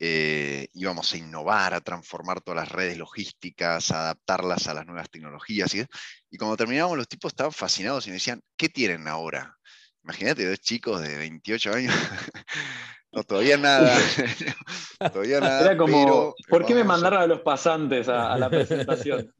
eh, 0.01 0.67
íbamos 0.73 1.13
a 1.13 1.17
innovar, 1.17 1.73
a 1.73 1.81
transformar 1.81 2.41
todas 2.41 2.61
las 2.61 2.71
redes 2.71 2.97
logísticas, 2.97 3.91
a 3.91 4.01
adaptarlas 4.01 4.67
a 4.67 4.73
las 4.73 4.85
nuevas 4.85 5.09
tecnologías, 5.09 5.73
y, 5.73 5.85
y 6.29 6.37
cuando 6.37 6.57
terminábamos 6.57 6.97
los 6.97 7.07
tipos 7.07 7.31
estaban 7.31 7.53
fascinados 7.53 8.05
y 8.07 8.09
me 8.09 8.15
decían, 8.15 8.41
¿qué 8.57 8.69
tienen 8.69 9.07
ahora? 9.07 9.58
Imagínate, 10.03 10.47
dos 10.47 10.59
chicos 10.59 11.01
de 11.01 11.17
28 11.17 11.73
años. 11.73 11.93
no, 13.11 13.23
todavía 13.23 13.57
nada. 13.57 13.95
todavía 15.13 15.39
nada. 15.39 15.61
Era 15.61 15.77
como, 15.77 16.33
¿por 16.47 16.65
qué 16.65 16.75
me 16.75 16.83
mandaron 16.83 17.21
a 17.21 17.27
los 17.27 17.41
pasantes 17.41 18.07
a, 18.07 18.37
la 18.37 18.49
presentación? 18.49 19.33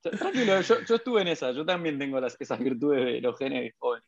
Tranquilo, 0.00 0.60
yo, 0.60 0.94
estuve 0.96 1.22
en 1.22 1.28
esa, 1.28 1.50
yo 1.52 1.64
también 1.64 1.98
tengo 1.98 2.20
las, 2.20 2.36
esas 2.38 2.58
virtudes 2.58 3.04
de 3.04 3.20
los 3.20 3.38
genes 3.38 3.72
jóvenes. 3.78 4.06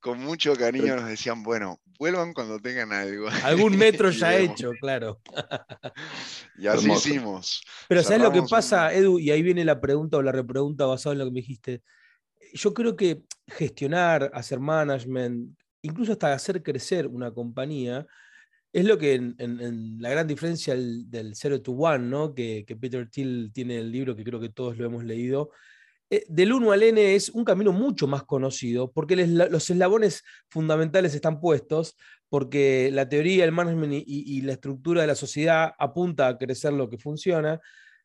Con 0.00 0.20
mucho 0.20 0.54
cariño 0.54 0.94
nos 0.94 1.08
decían, 1.08 1.42
bueno, 1.42 1.80
vuelvan 1.98 2.32
cuando 2.32 2.60
tengan 2.60 2.92
algo. 2.92 3.28
Algún 3.42 3.76
metro 3.76 4.10
ya 4.10 4.36
hecho, 4.36 4.70
claro. 4.80 5.20
y 6.56 6.68
así 6.68 6.90
hicimos. 6.90 7.60
Pero 7.88 8.02
¿sabes 8.04 8.22
lo 8.22 8.30
que 8.30 8.42
pasa, 8.42 8.94
Edu? 8.94 9.18
Y 9.18 9.32
ahí 9.32 9.42
viene 9.42 9.64
la 9.64 9.80
pregunta 9.80 10.16
o 10.16 10.22
la 10.22 10.30
repregunta 10.30 10.86
basada 10.86 11.14
en 11.14 11.18
lo 11.18 11.24
que 11.24 11.30
me 11.32 11.40
dijiste 11.40 11.82
yo 12.52 12.74
creo 12.74 12.96
que 12.96 13.22
gestionar, 13.46 14.30
hacer 14.34 14.60
management, 14.60 15.58
incluso 15.82 16.12
hasta 16.12 16.32
hacer 16.32 16.62
crecer 16.62 17.06
una 17.06 17.32
compañía, 17.32 18.06
es 18.72 18.84
lo 18.84 18.98
que 18.98 19.14
en, 19.14 19.96
la 20.00 20.10
gran 20.10 20.26
diferencia 20.26 20.74
del, 20.74 21.34
Zero 21.34 21.60
to 21.62 21.72
One, 21.72 22.06
¿no? 22.06 22.34
que, 22.34 22.64
Peter 22.80 23.08
Thiel 23.08 23.50
tiene 23.52 23.78
el 23.78 23.90
libro 23.90 24.14
que 24.14 24.24
creo 24.24 24.40
que 24.40 24.50
todos 24.50 24.76
lo 24.76 24.86
hemos 24.86 25.04
leído, 25.04 25.50
eh, 26.10 26.24
del 26.28 26.52
1 26.52 26.72
al 26.72 26.82
N 26.82 27.14
es 27.14 27.28
un 27.28 27.44
camino 27.44 27.72
mucho 27.72 28.06
más 28.06 28.24
conocido, 28.24 28.90
porque 28.90 29.14
los 29.16 29.70
eslabones 29.70 30.22
fundamentales 30.48 31.14
están 31.14 31.40
puestos, 31.40 31.96
porque 32.30 32.90
la 32.92 33.08
teoría, 33.08 33.44
el 33.44 33.52
management 33.52 33.92
y, 33.92 34.04
y, 34.06 34.40
la 34.42 34.52
estructura 34.52 35.02
de 35.02 35.06
la 35.06 35.14
sociedad 35.14 35.72
apunta 35.78 36.28
a 36.28 36.38
crecer 36.38 36.72
lo 36.72 36.88
que 36.88 36.98
funciona. 36.98 37.60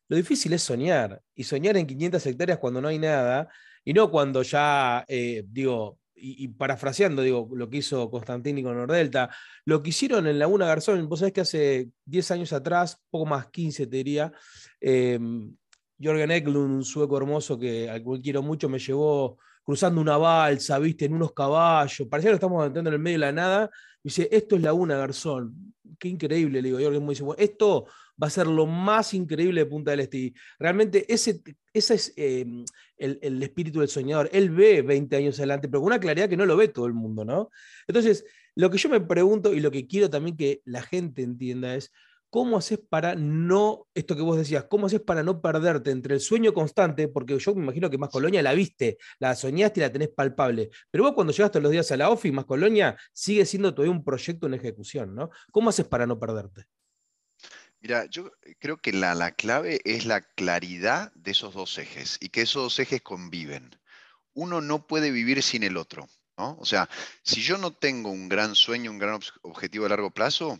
Lo 0.08 0.16
difícil 0.16 0.52
es 0.52 0.62
soñar, 0.62 1.22
y 1.34 1.44
soñar 1.44 1.76
en 1.76 1.86
500 1.86 2.26
hectáreas 2.26 2.58
cuando 2.58 2.80
no 2.80 2.88
hay 2.88 2.98
nada, 2.98 3.48
y 3.84 3.92
no 3.92 4.10
cuando 4.10 4.42
ya, 4.42 5.04
eh, 5.08 5.44
digo, 5.46 5.98
y, 6.16 6.48
parafraseando, 6.48 7.20
digo, 7.20 7.48
lo 7.52 7.68
que 7.68 7.78
hizo 7.78 8.10
Constantini 8.10 8.62
con 8.62 8.76
Nordelta, 8.76 9.28
lo 9.66 9.82
que 9.82 9.90
hicieron 9.90 10.26
en 10.26 10.38
Laguna 10.38 10.66
Garzón, 10.66 11.06
vos 11.06 11.18
sabés 11.18 11.34
que 11.34 11.42
hace 11.42 11.90
10 12.06 12.30
años 12.30 12.52
atrás, 12.54 12.98
poco 13.10 13.26
más 13.26 13.48
15 13.48 13.86
te 13.86 13.96
diría, 13.96 14.32
eh, 14.80 15.18
Jorgen 16.02 16.30
Eklund, 16.30 16.76
un 16.76 16.84
sueco 16.84 17.18
hermoso 17.18 17.58
que 17.58 17.90
al 17.90 18.02
cual 18.02 18.20
quiero 18.22 18.42
mucho, 18.42 18.68
me 18.68 18.78
llevó 18.78 19.38
cruzando 19.62 20.00
una 20.00 20.16
balsa, 20.16 20.78
viste, 20.78 21.04
en 21.04 21.14
unos 21.14 21.32
caballos, 21.32 22.08
parecía 22.08 22.30
que 22.30 22.36
estamos 22.36 22.66
entrando 22.66 22.90
en 22.90 22.94
el 22.94 23.00
medio 23.00 23.16
de 23.16 23.26
la 23.26 23.32
nada, 23.32 23.70
dice, 24.04 24.28
esto 24.30 24.54
es 24.54 24.62
Laguna 24.62 24.96
Garzón, 24.96 25.74
qué 25.98 26.08
increíble, 26.08 26.62
le 26.62 26.68
digo, 26.68 26.80
Jorgen 26.80 27.02
muy 27.02 27.14
dice, 27.14 27.24
esto 27.38 27.86
va 28.22 28.28
a 28.28 28.30
ser 28.30 28.46
lo 28.46 28.66
más 28.66 29.14
increíble 29.14 29.60
de 29.60 29.66
Punta 29.66 29.90
del 29.90 30.00
Este. 30.00 30.18
Y 30.18 30.34
realmente 30.58 31.04
ese, 31.12 31.42
ese 31.72 31.94
es 31.94 32.12
em, 32.16 32.64
el, 32.96 33.42
espíritu 33.42 33.80
del 33.80 33.88
soñador. 33.88 34.28
Él 34.32 34.50
ve 34.50 34.82
20 34.82 35.16
años 35.16 35.38
adelante, 35.38 35.68
pero 35.68 35.80
con 35.80 35.88
una 35.88 36.00
claridad 36.00 36.28
que 36.28 36.36
no 36.36 36.46
lo 36.46 36.56
ve 36.56 36.68
todo 36.68 36.86
el 36.86 36.94
mundo, 36.94 37.24
¿no? 37.24 37.50
Entonces, 37.88 38.24
lo 38.54 38.70
que 38.70 38.78
yo 38.78 38.88
me 38.88 39.00
pregunto 39.00 39.52
y 39.52 39.60
lo 39.60 39.70
que 39.70 39.86
quiero 39.86 40.10
también 40.10 40.36
que 40.36 40.62
la 40.64 40.82
gente 40.82 41.22
entienda 41.22 41.74
es, 41.74 41.92
¿cómo 42.34 42.56
haces 42.56 42.80
para 42.80 43.14
no, 43.14 43.86
esto 43.94 44.16
que 44.16 44.22
vos 44.22 44.36
decías, 44.36 44.64
cómo 44.68 44.86
haces 44.86 45.00
para 45.00 45.22
no 45.22 45.40
perderte 45.40 45.92
entre 45.92 46.14
el 46.14 46.20
sueño 46.20 46.52
constante, 46.52 47.06
porque 47.06 47.38
yo 47.38 47.54
me 47.54 47.62
imagino 47.62 47.88
que 47.88 47.96
Más 47.96 48.10
Colonia 48.10 48.42
la 48.42 48.54
viste, 48.54 48.98
la 49.20 49.36
soñaste 49.36 49.78
y 49.78 49.82
la 49.82 49.92
tenés 49.92 50.08
palpable, 50.08 50.70
pero 50.90 51.04
vos 51.04 51.12
cuando 51.12 51.32
llegaste 51.32 51.60
los 51.60 51.70
días 51.70 51.92
a 51.92 51.96
la 51.96 52.10
OFI, 52.10 52.32
Más 52.32 52.44
Colonia 52.44 52.98
sigue 53.12 53.46
siendo 53.46 53.72
todavía 53.72 53.96
un 53.96 54.02
proyecto 54.02 54.48
en 54.48 54.54
ejecución, 54.54 55.14
¿no? 55.14 55.30
¿Cómo 55.52 55.70
haces 55.70 55.86
para 55.86 56.08
no 56.08 56.18
perderte? 56.18 56.64
Mira, 57.78 58.06
yo 58.06 58.32
creo 58.58 58.78
que 58.78 58.92
la, 58.92 59.30
clave 59.30 59.80
es 59.84 60.04
la 60.04 60.20
claridad 60.20 61.12
de 61.14 61.30
esos 61.30 61.54
dos 61.54 61.78
ejes 61.78 62.18
y 62.20 62.30
que 62.30 62.42
esos 62.42 62.64
dos 62.64 62.78
ejes 62.80 63.00
conviven. 63.00 63.78
Uno 64.32 64.60
no 64.60 64.88
puede 64.88 65.12
vivir 65.12 65.40
sin 65.40 65.62
el 65.62 65.76
otro. 65.76 66.08
¿no? 66.36 66.56
O 66.58 66.64
sea, 66.64 66.88
si 67.22 67.42
yo 67.42 67.58
no 67.58 67.72
tengo 67.72 68.10
un 68.10 68.28
gran 68.28 68.56
sueño, 68.56 68.90
un 68.90 68.98
gran 68.98 69.20
objetivo 69.42 69.86
a 69.86 69.90
largo 69.90 70.10
plazo, 70.10 70.58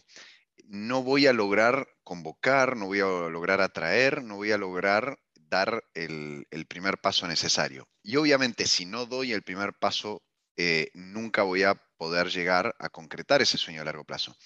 no 0.69 1.03
voy 1.03 1.27
a 1.27 1.33
lograr 1.33 1.89
convocar, 2.03 2.77
no 2.77 2.87
voy 2.87 3.01
a 3.01 3.29
lograr 3.29 3.61
atraer, 3.61 4.23
no 4.23 4.37
voy 4.37 4.53
a 4.53 4.59
lograr 4.59 5.19
dar 5.35 5.85
el, 5.95 6.47
primer 6.69 6.99
paso 6.99 7.27
necesario. 7.29 7.89
Y 8.03 8.17
obviamente 8.17 8.67
si 8.67 8.85
no 8.85 9.07
doy 9.07 9.33
el 9.33 9.43
primer 9.43 9.75
paso, 9.75 10.23
eh, 10.57 10.91
nunca 10.95 11.43
voy 11.43 11.63
a 11.63 11.75
poder 11.97 12.29
llegar 12.29 12.75
a 12.79 12.89
concretar 12.89 13.43
ese 13.43 13.59
sueño 13.59 13.83
a 13.83 13.85
largo 13.85 14.05
plazo. 14.05 14.37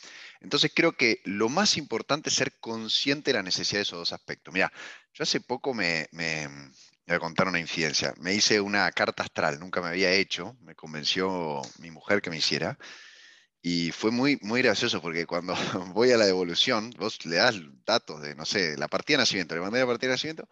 Entonces 0.41 0.71
creo 0.75 0.93
que 0.93 1.21
lo 1.25 1.49
más 1.49 1.77
importante 1.77 2.29
es 2.29 2.37
ser 2.37 2.59
consciente 2.61 3.31
de 3.31 3.39
la 3.39 3.43
necesidad 3.43 3.79
de 3.79 3.83
esos 3.83 3.99
dos 3.99 4.13
aspectos. 4.13 4.53
Mira, 4.53 4.73
yo 5.13 5.23
hace 5.23 5.41
poco 5.41 5.75
me, 5.75 6.09
me, 6.13 6.47
voy 7.07 7.17
a 7.17 7.19
contar 7.19 7.49
una 7.49 7.59
infidencia. 7.59 8.15
Me 8.19 8.35
hice 8.35 8.61
una 8.61 8.91
carta 8.93 9.23
astral, 9.23 9.59
nunca 9.59 9.81
me 9.81 9.89
había 9.89 10.13
hecho, 10.13 10.57
me 10.61 10.75
convenció 10.75 11.63
mi 11.79 11.91
mujer 11.91 12.21
que 12.21 12.31
me 12.31 12.37
hiciera. 12.37 12.79
Y 13.61 13.91
fue 13.91 14.11
muy, 14.11 14.39
muy 14.43 14.63
gracioso 14.63 15.03
porque 15.03 15.27
cuando 15.27 15.55
voy 15.95 16.13
a 16.13 16.17
la 16.17 16.27
devolución, 16.27 16.91
vos 16.99 17.25
le 17.27 17.37
das 17.37 17.57
datos 17.85 18.23
de, 18.23 18.35
no 18.35 18.45
sé, 18.45 18.77
la 18.77 18.89
partida 18.89 19.17
de 19.17 19.23
nacimiento, 19.23 19.55
le 19.55 19.61
mandé 19.61 19.81
la 19.81 19.87
partida 19.87 20.09
de 20.09 20.15
nacimiento, 20.15 20.49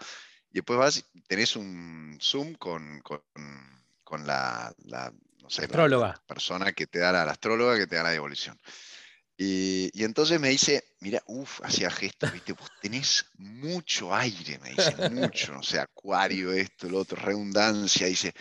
y 0.51 0.55
después 0.55 0.79
vas 0.79 0.99
y 0.99 1.23
tenés 1.23 1.57
un 1.57 2.19
Zoom 2.21 2.55
con, 2.55 3.01
con, 4.03 4.27
la, 4.27 4.75
no 5.43 5.51
sé, 5.51 5.65
astróloga. 5.65 6.21
persona 6.27 6.73
que 6.73 6.87
te 6.87 6.99
da 6.99 7.13
la, 7.13 7.25
la 7.25 7.33
astróloga 7.33 7.77
que 7.77 7.87
te 7.87 7.97
da 7.97 8.03
la 8.03 8.11
devolución. 8.11 8.59
Y, 9.39 10.03
entonces 10.03 10.41
me 10.41 10.49
dice, 10.49 10.83
mira, 11.01 11.23
uff, 11.27 11.61
hacía 11.63 11.91
gestos, 11.91 12.33
viste, 12.33 12.55
vos 12.55 12.71
tenés 12.81 13.27
mucho 13.37 14.15
aire, 14.15 14.59
me 14.61 14.71
dice, 14.71 15.11
mucho, 15.11 15.59
o 15.59 15.63
sea, 15.63 15.83
acuario, 15.83 16.53
esto, 16.53 16.89
lo 16.89 17.01
otro, 17.01 17.21
redundancia, 17.21 18.07
dice, 18.07 18.33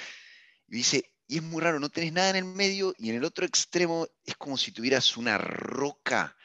y 0.70 0.78
dice, 0.78 1.15
y 1.28 1.38
es 1.38 1.44
muy 1.44 1.62
raro, 1.62 1.80
no 1.80 1.90
tenés 1.90 2.14
nada 2.14 2.30
en 2.30 2.36
el 2.36 2.46
medio 2.46 2.94
y 2.98 3.10
en 3.10 3.16
el 3.16 3.24
otro 3.24 3.46
extremo 3.46 4.08
es 4.24 4.36
como 4.36 4.58
si 4.58 4.72
tuvieras 4.72 5.18
una 5.18 5.38
roca, 5.38 6.36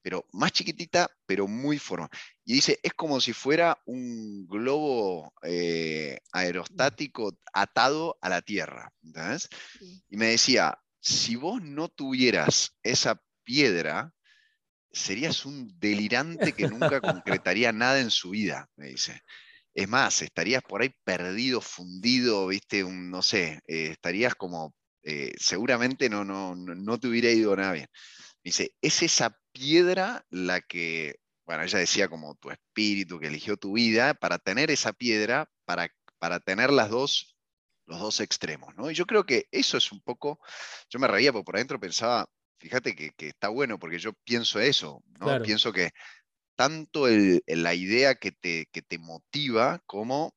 pero 0.00 0.26
más 0.32 0.52
chiquitita, 0.52 1.10
pero 1.26 1.46
muy 1.46 1.78
forma. 1.78 2.08
Y 2.44 2.54
dice, 2.54 2.80
es 2.82 2.94
como 2.94 3.20
si 3.20 3.32
fuera 3.32 3.80
un 3.84 4.46
globo 4.48 5.32
eh, 5.42 6.18
aerostático 6.32 7.38
atado 7.52 8.18
a 8.20 8.28
la 8.28 8.42
Tierra, 8.42 8.92
¿entendés? 9.02 9.48
Y 10.08 10.16
me 10.16 10.26
decía, 10.28 10.78
si 11.00 11.36
vos 11.36 11.62
no 11.62 11.88
tuvieras 11.88 12.76
esa 12.82 13.22
piedra, 13.44 14.12
serías 14.90 15.44
un 15.44 15.68
delirante 15.78 16.52
que 16.52 16.68
nunca 16.68 17.00
concretaría 17.42 17.72
nada 17.72 18.00
en 18.00 18.10
su 18.10 18.30
vida, 18.30 18.68
me 18.76 18.88
dice. 18.88 19.22
Es 19.74 19.88
más, 19.88 20.22
estarías 20.22 20.62
por 20.62 20.82
ahí 20.82 20.94
perdido, 21.04 21.60
fundido, 21.60 22.46
viste, 22.46 22.84
un, 22.84 23.10
no 23.10 23.22
sé, 23.22 23.60
eh, 23.66 23.88
estarías 23.92 24.34
como, 24.34 24.74
eh, 25.02 25.32
seguramente 25.38 26.08
no, 26.10 26.24
no, 26.24 26.54
no 26.54 27.00
te 27.00 27.08
hubiera 27.08 27.30
ido 27.30 27.56
nada 27.56 27.72
bien. 27.72 27.86
Me 28.44 28.48
dice, 28.50 28.74
es 28.82 29.02
esa 29.02 29.38
piedra 29.52 30.24
la 30.30 30.60
que, 30.60 31.16
bueno, 31.46 31.62
ella 31.62 31.78
decía 31.78 32.08
como 32.08 32.34
tu 32.34 32.50
espíritu 32.50 33.18
que 33.18 33.28
eligió 33.28 33.56
tu 33.56 33.72
vida, 33.72 34.14
para 34.14 34.38
tener 34.38 34.70
esa 34.70 34.92
piedra, 34.92 35.48
para, 35.64 35.88
para 36.18 36.40
tener 36.40 36.70
las 36.70 36.90
dos, 36.90 37.36
los 37.86 38.00
dos 38.00 38.20
extremos, 38.20 38.74
¿no? 38.76 38.90
Y 38.90 38.94
yo 38.94 39.06
creo 39.06 39.24
que 39.24 39.46
eso 39.50 39.76
es 39.76 39.90
un 39.92 40.00
poco, 40.00 40.38
yo 40.90 40.98
me 40.98 41.08
reía 41.08 41.32
porque 41.32 41.44
por 41.44 41.56
adentro 41.56 41.80
pensaba, 41.80 42.28
fíjate 42.58 42.94
que, 42.94 43.12
está 43.18 43.48
bueno 43.48 43.78
porque 43.78 43.98
yo 43.98 44.12
pienso 44.24 44.60
eso, 44.60 45.02
¿no? 45.18 45.42
Pienso 45.42 45.72
que 45.72 45.90
tanto 46.56 47.06
la 47.08 47.74
idea 47.74 48.14
que 48.14 48.32
te, 48.32 48.66
te 48.66 48.98
motiva 48.98 49.82
como 49.86 50.34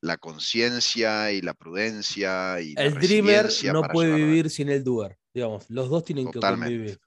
la 0.00 0.16
conciencia 0.18 1.32
y 1.32 1.40
la 1.40 1.54
prudencia 1.54 2.60
y 2.60 2.74
el 2.76 2.94
dreamer 2.94 3.48
no 3.72 3.82
puede 3.82 4.14
vivir 4.14 4.50
sin 4.50 4.68
el 4.68 4.84
doer, 4.84 5.18
digamos, 5.32 5.68
los 5.70 5.88
dos 5.88 6.04
tienen 6.04 6.30
que 6.30 6.40
convivir. 6.40 6.98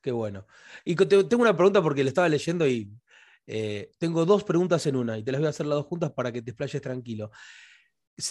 Qué 0.00 0.12
bueno. 0.12 0.46
Y 0.84 0.96
tengo 0.96 1.42
una 1.42 1.56
pregunta 1.56 1.82
porque 1.82 2.02
le 2.02 2.08
estaba 2.08 2.28
leyendo 2.28 2.66
y 2.66 2.90
eh, 3.46 3.90
tengo 3.98 4.26
dos 4.26 4.44
preguntas 4.44 4.86
en 4.86 4.96
una 4.96 5.16
y 5.16 5.22
te 5.22 5.32
las 5.32 5.40
voy 5.40 5.46
a 5.46 5.50
hacer 5.50 5.66
las 5.66 5.76
dos 5.76 5.86
juntas 5.86 6.12
para 6.12 6.30
que 6.30 6.42
te 6.42 6.50
explayes 6.50 6.82
tranquilo. 6.82 7.30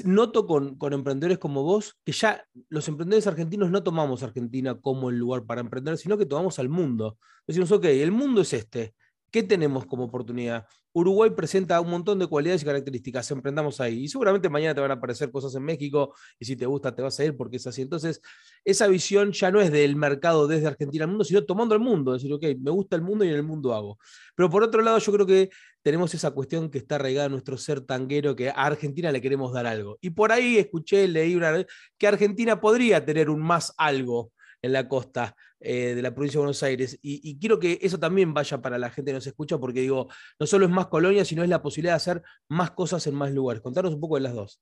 noto 0.03 0.45
con, 0.45 0.75
con, 0.77 0.93
emprendedores 0.93 1.39
como 1.39 1.63
vos 1.63 1.97
que 2.03 2.11
ya 2.11 2.45
los 2.69 2.87
emprendedores 2.87 3.25
argentinos 3.25 3.71
no 3.71 3.81
tomamos 3.81 4.21
Argentina 4.21 4.79
como 4.79 5.09
el 5.09 5.17
lugar 5.17 5.45
para 5.45 5.61
emprender, 5.61 5.97
sino 5.97 6.17
que 6.17 6.27
tomamos 6.27 6.59
al 6.59 6.69
mundo. 6.69 7.17
Decimos, 7.47 7.71
ok, 7.71 7.85
el 7.85 8.11
mundo 8.11 8.41
es 8.41 8.53
este. 8.53 8.93
¿Qué 9.33 9.41
tenemos 9.41 9.87
como 9.87 10.03
oportunidad? 10.03 10.67
Uruguay 10.91 11.31
presenta 11.31 11.81
un 11.81 11.89
montón 11.89 12.19
de 12.19 12.27
cualidades 12.27 12.61
y 12.61 12.65
características, 12.65 13.31
emprendamos 13.31 13.81
ahí. 13.81 14.03
Y 14.03 14.07
seguramente 14.07 14.47
mañana 14.47 14.75
te 14.75 14.81
van 14.81 14.91
a 14.91 14.93
aparecer 14.93 15.31
cosas 15.31 15.55
en 15.55 15.63
México 15.63 16.13
y 16.37 16.45
si 16.45 16.55
te 16.55 16.67
gusta 16.67 16.93
te 16.93 17.01
vas 17.01 17.19
a 17.19 17.25
ir 17.25 17.35
porque 17.35 17.57
es 17.57 17.65
así. 17.65 17.81
Entonces, 17.81 18.21
esa 18.63 18.85
visión 18.85 19.31
ya 19.31 19.49
no 19.49 19.59
es 19.59 19.71
del 19.71 19.95
mercado 19.95 20.45
desde 20.45 20.67
Argentina 20.67 21.05
al 21.05 21.09
mundo, 21.09 21.23
sino 21.23 21.43
tomando 21.45 21.73
el 21.73 21.81
mundo, 21.81 22.13
decir, 22.13 22.31
ok, 22.31 22.43
me 22.59 22.69
gusta 22.69 22.95
el 22.95 23.01
mundo 23.01 23.25
y 23.25 23.29
en 23.29 23.33
el 23.33 23.41
mundo 23.41 23.73
hago. 23.73 23.97
Pero 24.35 24.51
por 24.51 24.61
otro 24.61 24.83
lado, 24.83 24.99
yo 24.99 25.11
creo 25.11 25.25
que 25.25 25.49
tenemos 25.81 26.13
esa 26.13 26.29
cuestión 26.29 26.69
que 26.69 26.77
está 26.77 26.95
arraigada 26.95 27.25
en 27.25 27.31
nuestro 27.31 27.57
ser 27.57 27.81
tanguero, 27.81 28.35
que 28.35 28.49
a 28.49 28.53
Argentina 28.53 29.11
le 29.11 29.19
queremos 29.19 29.51
dar 29.51 29.65
algo. 29.65 29.97
Y 29.99 30.11
por 30.11 30.31
ahí 30.31 30.59
escuché, 30.59 31.07
leí 31.07 31.33
una 31.33 31.65
que 31.97 32.07
Argentina 32.07 32.61
podría 32.61 33.03
tener 33.03 33.31
un 33.31 33.41
más 33.41 33.73
algo 33.77 34.31
en 34.61 34.73
la 34.73 34.87
costa 34.87 35.35
eh, 35.65 35.95
de 35.95 36.01
la 36.01 36.13
provincia 36.13 36.37
de 36.37 36.41
Buenos 36.41 36.61
Aires. 36.61 36.99
Y, 37.01 37.39
quiero 37.39 37.57
que 37.57 37.79
eso 37.81 37.97
también 37.97 38.33
vaya 38.33 38.61
para 38.61 38.77
la 38.77 38.89
gente 38.89 39.11
que 39.11 39.15
nos 39.15 39.27
escucha, 39.27 39.57
porque 39.57 39.79
digo, 39.79 40.09
no 40.37 40.45
solo 40.45 40.65
es 40.65 40.71
más 40.71 40.87
colonia, 40.87 41.23
sino 41.23 41.41
es 41.41 41.47
la 41.47 41.61
posibilidad 41.61 41.93
de 41.93 41.97
hacer 41.97 42.23
más 42.49 42.71
cosas 42.71 43.07
en 43.07 43.15
más 43.15 43.31
lugares. 43.31 43.61
Contanos 43.61 43.93
un 43.93 44.01
poco 44.01 44.15
de 44.15 44.21
las 44.21 44.33
dos. 44.33 44.61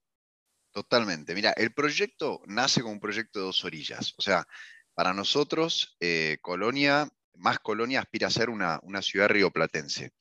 Totalmente. 0.71 1.33
Mira, 1.33 1.53
el 1.57 1.73
proyecto 1.73 2.41
nace 2.45 2.81
como 2.81 2.93
un 2.93 2.99
proyecto 2.99 3.39
de 3.39 3.45
dos 3.45 3.65
orillas. 3.65 4.13
O 4.17 4.21
sea, 4.21 4.45
para 4.93 5.11
nosotros, 5.11 5.97
eh, 5.99 6.37
Colonia, 6.41 7.09
más 7.33 7.57
Colonia 7.57 8.01
aspira 8.01 8.27
a 8.27 8.31
ser 8.31 8.51
una, 8.51 8.79
una 8.83 9.01
ciudad 9.01 9.29
rioplatense. 9.29 10.11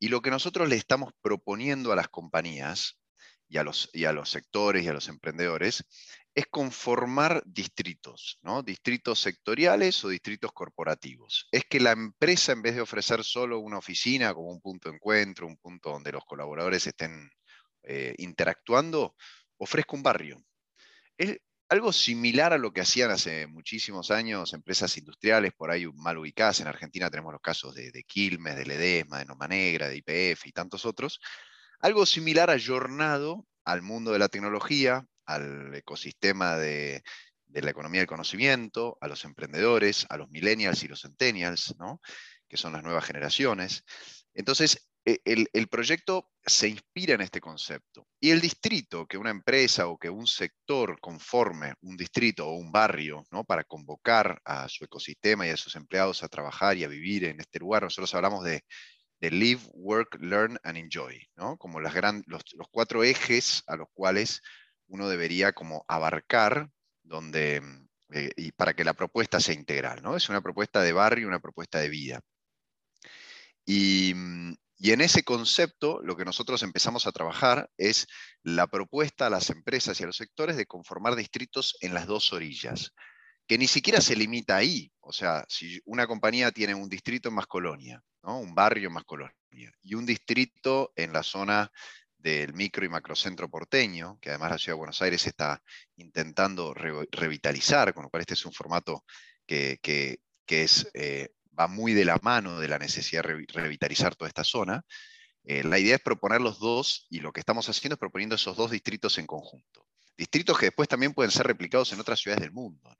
Y 0.00 0.08
lo 0.08 0.20
que 0.20 0.30
nosotros 0.30 0.68
le 0.68 0.74
estamos 0.74 1.12
proponiendo 1.22 1.92
a 1.92 1.96
las 1.96 2.08
compañías 2.08 2.98
y 3.48 3.58
a 3.58 3.62
los, 3.62 3.88
y 3.92 4.04
a 4.04 4.12
los 4.12 4.30
sectores 4.30 4.84
y 4.84 4.88
a 4.88 4.92
los 4.92 5.08
emprendedores 5.08 5.84
es 6.38 6.46
conformar 6.46 7.42
distritos, 7.44 8.38
¿no? 8.42 8.62
distritos 8.62 9.18
sectoriales 9.18 10.04
o 10.04 10.08
distritos 10.08 10.52
corporativos. 10.52 11.48
Es 11.50 11.64
que 11.68 11.80
la 11.80 11.90
empresa, 11.90 12.52
en 12.52 12.62
vez 12.62 12.76
de 12.76 12.80
ofrecer 12.80 13.24
solo 13.24 13.58
una 13.58 13.78
oficina 13.78 14.32
como 14.32 14.52
un 14.52 14.60
punto 14.60 14.88
de 14.88 14.94
encuentro, 14.94 15.48
un 15.48 15.56
punto 15.56 15.90
donde 15.90 16.12
los 16.12 16.24
colaboradores 16.24 16.86
estén 16.86 17.28
eh, 17.82 18.14
interactuando, 18.18 19.16
ofrezca 19.56 19.96
un 19.96 20.04
barrio. 20.04 20.40
Es 21.16 21.38
algo 21.68 21.92
similar 21.92 22.52
a 22.52 22.58
lo 22.58 22.72
que 22.72 22.82
hacían 22.82 23.10
hace 23.10 23.48
muchísimos 23.48 24.12
años 24.12 24.54
empresas 24.54 24.96
industriales, 24.96 25.52
por 25.54 25.72
ahí 25.72 25.88
mal 25.92 26.18
ubicadas. 26.18 26.60
En 26.60 26.68
Argentina 26.68 27.10
tenemos 27.10 27.32
los 27.32 27.42
casos 27.42 27.74
de, 27.74 28.04
Quilmes, 28.06 28.54
de 28.54 28.64
Ledesma, 28.64 29.18
de 29.18 29.24
Noma 29.24 29.48
Negra, 29.48 29.88
de 29.88 29.96
IPF 29.96 30.46
y 30.46 30.52
tantos 30.52 30.86
otros. 30.86 31.18
Algo 31.80 32.06
similar 32.06 32.48
ayornado 32.48 33.44
al 33.64 33.82
mundo 33.82 34.12
de 34.12 34.20
la 34.20 34.28
tecnología, 34.28 35.04
al 35.28 35.74
ecosistema 35.74 36.56
de, 36.56 37.02
la 37.52 37.70
economía 37.70 38.00
del 38.00 38.08
conocimiento, 38.08 38.96
a 39.00 39.08
los 39.08 39.24
emprendedores, 39.24 40.06
a 40.08 40.16
los 40.16 40.30
millennials 40.30 40.82
y 40.82 40.88
los 40.88 41.02
centennials, 41.02 41.74
que 42.48 42.56
son 42.56 42.72
las 42.72 42.82
nuevas 42.82 43.04
generaciones. 43.04 43.84
Entonces, 44.34 44.88
e, 45.04 45.20
el, 45.24 45.68
proyecto 45.68 46.30
se 46.44 46.68
inspira 46.68 47.14
en 47.14 47.20
este 47.20 47.40
concepto. 47.40 48.06
Y 48.20 48.30
el 48.30 48.40
distrito, 48.40 49.06
que 49.06 49.18
una 49.18 49.30
empresa 49.30 49.86
o 49.86 49.98
que 49.98 50.10
un 50.10 50.26
sector 50.26 50.98
conforme 51.00 51.74
un 51.82 51.96
distrito 51.96 52.46
o 52.46 52.52
un 52.54 52.72
barrio, 52.72 53.24
¿no? 53.30 53.44
Para 53.44 53.64
convocar 53.64 54.40
a 54.44 54.68
su 54.68 54.84
ecosistema 54.84 55.46
y 55.46 55.50
a 55.50 55.56
sus 55.56 55.76
empleados 55.76 56.22
a 56.22 56.28
trabajar 56.28 56.76
y 56.76 56.84
a 56.84 56.88
vivir 56.88 57.24
en 57.24 57.40
este 57.40 57.58
lugar, 57.58 57.82
nosotros 57.82 58.14
hablamos 58.14 58.44
de, 58.44 58.62
live, 59.20 59.62
work, 59.72 60.18
learn 60.20 60.58
and 60.62 60.78
enjoy, 60.78 61.26
¿no? 61.36 61.56
Como 61.58 61.80
los, 61.80 61.92
cuatro 62.70 63.02
ejes 63.02 63.62
a 63.66 63.76
los 63.76 63.88
cuales 63.92 64.42
uno 64.88 65.08
debería 65.08 65.52
como 65.52 65.84
abarcar 65.88 66.70
donde, 67.02 67.62
eh, 68.12 68.30
y 68.36 68.52
para 68.52 68.74
que 68.74 68.84
la 68.84 68.94
propuesta 68.94 69.40
sea 69.40 69.54
integral. 69.54 70.02
¿no? 70.02 70.16
Es 70.16 70.28
una 70.28 70.40
propuesta 70.40 70.82
de 70.82 70.92
barrio, 70.92 71.28
una 71.28 71.40
propuesta 71.40 71.78
de 71.78 71.88
vida. 71.88 72.20
Y, 73.64 74.12
mm, 74.14 74.54
y, 74.78 74.92
en 74.92 75.00
ese 75.00 75.24
concepto 75.24 76.00
lo 76.02 76.16
que 76.16 76.24
nosotros 76.24 76.62
empezamos 76.62 77.06
a 77.06 77.12
trabajar 77.12 77.70
es 77.76 78.06
la 78.42 78.66
propuesta 78.66 79.26
a 79.26 79.30
las 79.30 79.50
empresas 79.50 80.00
y 80.00 80.04
a 80.04 80.06
los 80.06 80.16
sectores 80.16 80.56
de 80.56 80.66
conformar 80.66 81.16
distritos 81.16 81.76
en 81.80 81.94
las 81.94 82.06
dos 82.06 82.32
orillas, 82.32 82.92
que 83.46 83.58
ni 83.58 83.66
siquiera 83.66 84.00
se 84.00 84.16
limita 84.16 84.56
ahí. 84.56 84.92
O 85.00 85.12
sea, 85.12 85.44
si 85.48 85.80
una 85.84 86.06
compañía 86.06 86.52
tiene 86.52 86.74
un 86.74 86.88
distrito 86.88 87.30
más 87.30 87.46
colonia, 87.46 88.02
¿no? 88.22 88.38
un 88.38 88.54
barrio 88.54 88.90
más 88.90 89.04
colonia, 89.04 89.34
y 89.82 89.94
un 89.94 90.06
distrito 90.06 90.92
en 90.96 91.12
la 91.12 91.22
zona 91.22 91.72
del 92.18 92.52
micro 92.52 92.84
y 92.84 92.88
macrocentro 92.88 93.48
porteño, 93.48 94.18
que 94.20 94.30
además 94.30 94.50
la 94.50 94.58
Ciudad 94.58 94.74
de 94.74 94.78
Buenos 94.78 95.02
Aires 95.02 95.26
está 95.26 95.62
intentando 95.96 96.74
revitalizar, 96.74 97.94
con 97.94 98.04
lo 98.04 98.10
cual 98.10 98.22
este 98.22 98.34
es 98.34 98.44
un 98.44 98.52
formato 98.52 99.04
que, 99.46 99.78
es, 100.46 100.90
eh, 100.94 101.30
va 101.58 101.68
muy 101.68 101.94
de 101.94 102.04
la 102.04 102.18
mano 102.22 102.58
de 102.58 102.68
la 102.68 102.78
necesidad 102.78 103.22
de 103.22 103.46
revitalizar 103.52 104.16
toda 104.16 104.28
esta 104.28 104.44
zona. 104.44 104.84
Eh, 105.44 105.62
la 105.62 105.78
idea 105.78 105.96
es 105.96 106.02
proponer 106.02 106.40
los 106.40 106.58
dos, 106.58 107.06
y 107.08 107.20
lo 107.20 107.32
que 107.32 107.40
estamos 107.40 107.68
haciendo 107.68 107.94
es 107.94 107.98
proponiendo 107.98 108.34
esos 108.34 108.56
dos 108.56 108.70
distritos 108.70 109.16
en 109.18 109.26
conjunto. 109.26 109.86
Distritos 110.16 110.58
que 110.58 110.66
después 110.66 110.88
también 110.88 111.14
pueden 111.14 111.30
ser 111.30 111.46
replicados 111.46 111.92
en 111.92 112.00
otras 112.00 112.20
ciudades 112.20 112.42
del 112.42 112.52
mundo. 112.52 112.96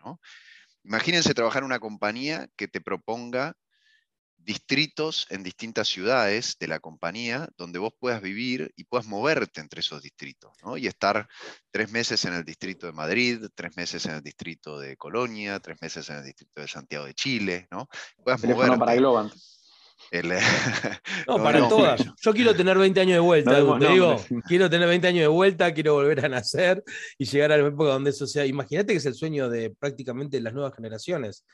Imagínense 0.84 1.34
trabajar 1.34 1.62
en 1.62 1.66
una 1.66 1.80
compañía 1.80 2.48
que 2.56 2.68
te 2.68 2.80
proponga 2.80 3.56
distritos 4.48 5.26
en 5.28 5.42
distintas 5.42 5.88
ciudades 5.88 6.56
de 6.58 6.68
la 6.68 6.80
compañía 6.80 7.50
donde 7.58 7.78
vos 7.78 7.92
puedas 8.00 8.22
vivir 8.22 8.72
y 8.76 8.84
puedas 8.84 9.06
moverte 9.06 9.60
entre 9.60 9.80
esos 9.80 10.00
distritos, 10.00 10.52
¿no? 10.64 10.78
Y 10.78 10.86
estar 10.86 11.28
tres 11.70 11.92
meses 11.92 12.24
en 12.24 12.32
el 12.32 12.46
distrito 12.46 12.86
de 12.86 12.94
Madrid, 12.94 13.44
tres 13.54 13.76
meses 13.76 14.06
en 14.06 14.14
el 14.14 14.22
distrito 14.22 14.80
de 14.80 14.96
Colonia, 14.96 15.60
tres 15.60 15.76
meses 15.82 16.08
en 16.08 16.16
el 16.16 16.24
distrito 16.24 16.62
de 16.62 16.66
Santiago 16.66 17.04
de 17.04 17.12
Chile, 17.12 17.68
¿no? 17.70 17.90
Puedas 18.24 18.42
moverte. 18.42 18.78
para 18.78 18.94
Globant. 18.94 19.34
no, 21.28 21.42
para 21.42 21.68
todas. 21.68 22.02
Yo 22.22 22.32
quiero 22.32 22.56
tener 22.56 22.78
20 22.78 23.00
años 23.00 23.16
de 23.16 23.20
vuelta, 23.20 23.50
te 23.78 23.88
digo, 23.88 24.16
quiero 24.48 24.70
tener 24.70 24.88
20 24.88 25.08
años 25.08 25.20
de 25.20 25.26
vuelta, 25.26 25.74
quiero 25.74 25.92
volver 25.92 26.24
a 26.24 26.28
nacer 26.30 26.82
y 27.18 27.26
llegar 27.26 27.52
a 27.52 27.58
la 27.58 27.68
época 27.68 27.90
donde 27.90 28.10
eso 28.10 28.26
sea. 28.26 28.46
Imagínate 28.46 28.94
que 28.94 28.98
es 28.98 29.04
el 29.04 29.14
sueño 29.14 29.50
de 29.50 29.74
prácticamente 29.78 30.40
las 30.40 30.54
nuevas 30.54 30.74
generaciones 30.74 31.44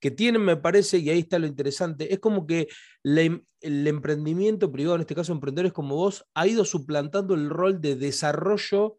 que 0.00 0.10
tienen, 0.10 0.42
me 0.42 0.56
parece, 0.56 0.98
y 0.98 1.10
ahí 1.10 1.20
está 1.20 1.38
lo 1.38 1.46
interesante, 1.46 2.12
es 2.12 2.18
como 2.18 2.46
que 2.46 2.68
em, 3.04 3.42
el 3.60 3.86
emprendimiento 3.86 4.70
privado, 4.70 4.96
en 4.96 5.02
este 5.02 5.14
caso 5.14 5.32
emprendedores 5.32 5.72
como 5.72 5.96
vos, 5.96 6.26
ha 6.34 6.46
ido 6.46 6.64
suplantando 6.64 7.34
el 7.34 7.48
rol 7.48 7.80
de 7.80 7.96
desarrollo, 7.96 8.98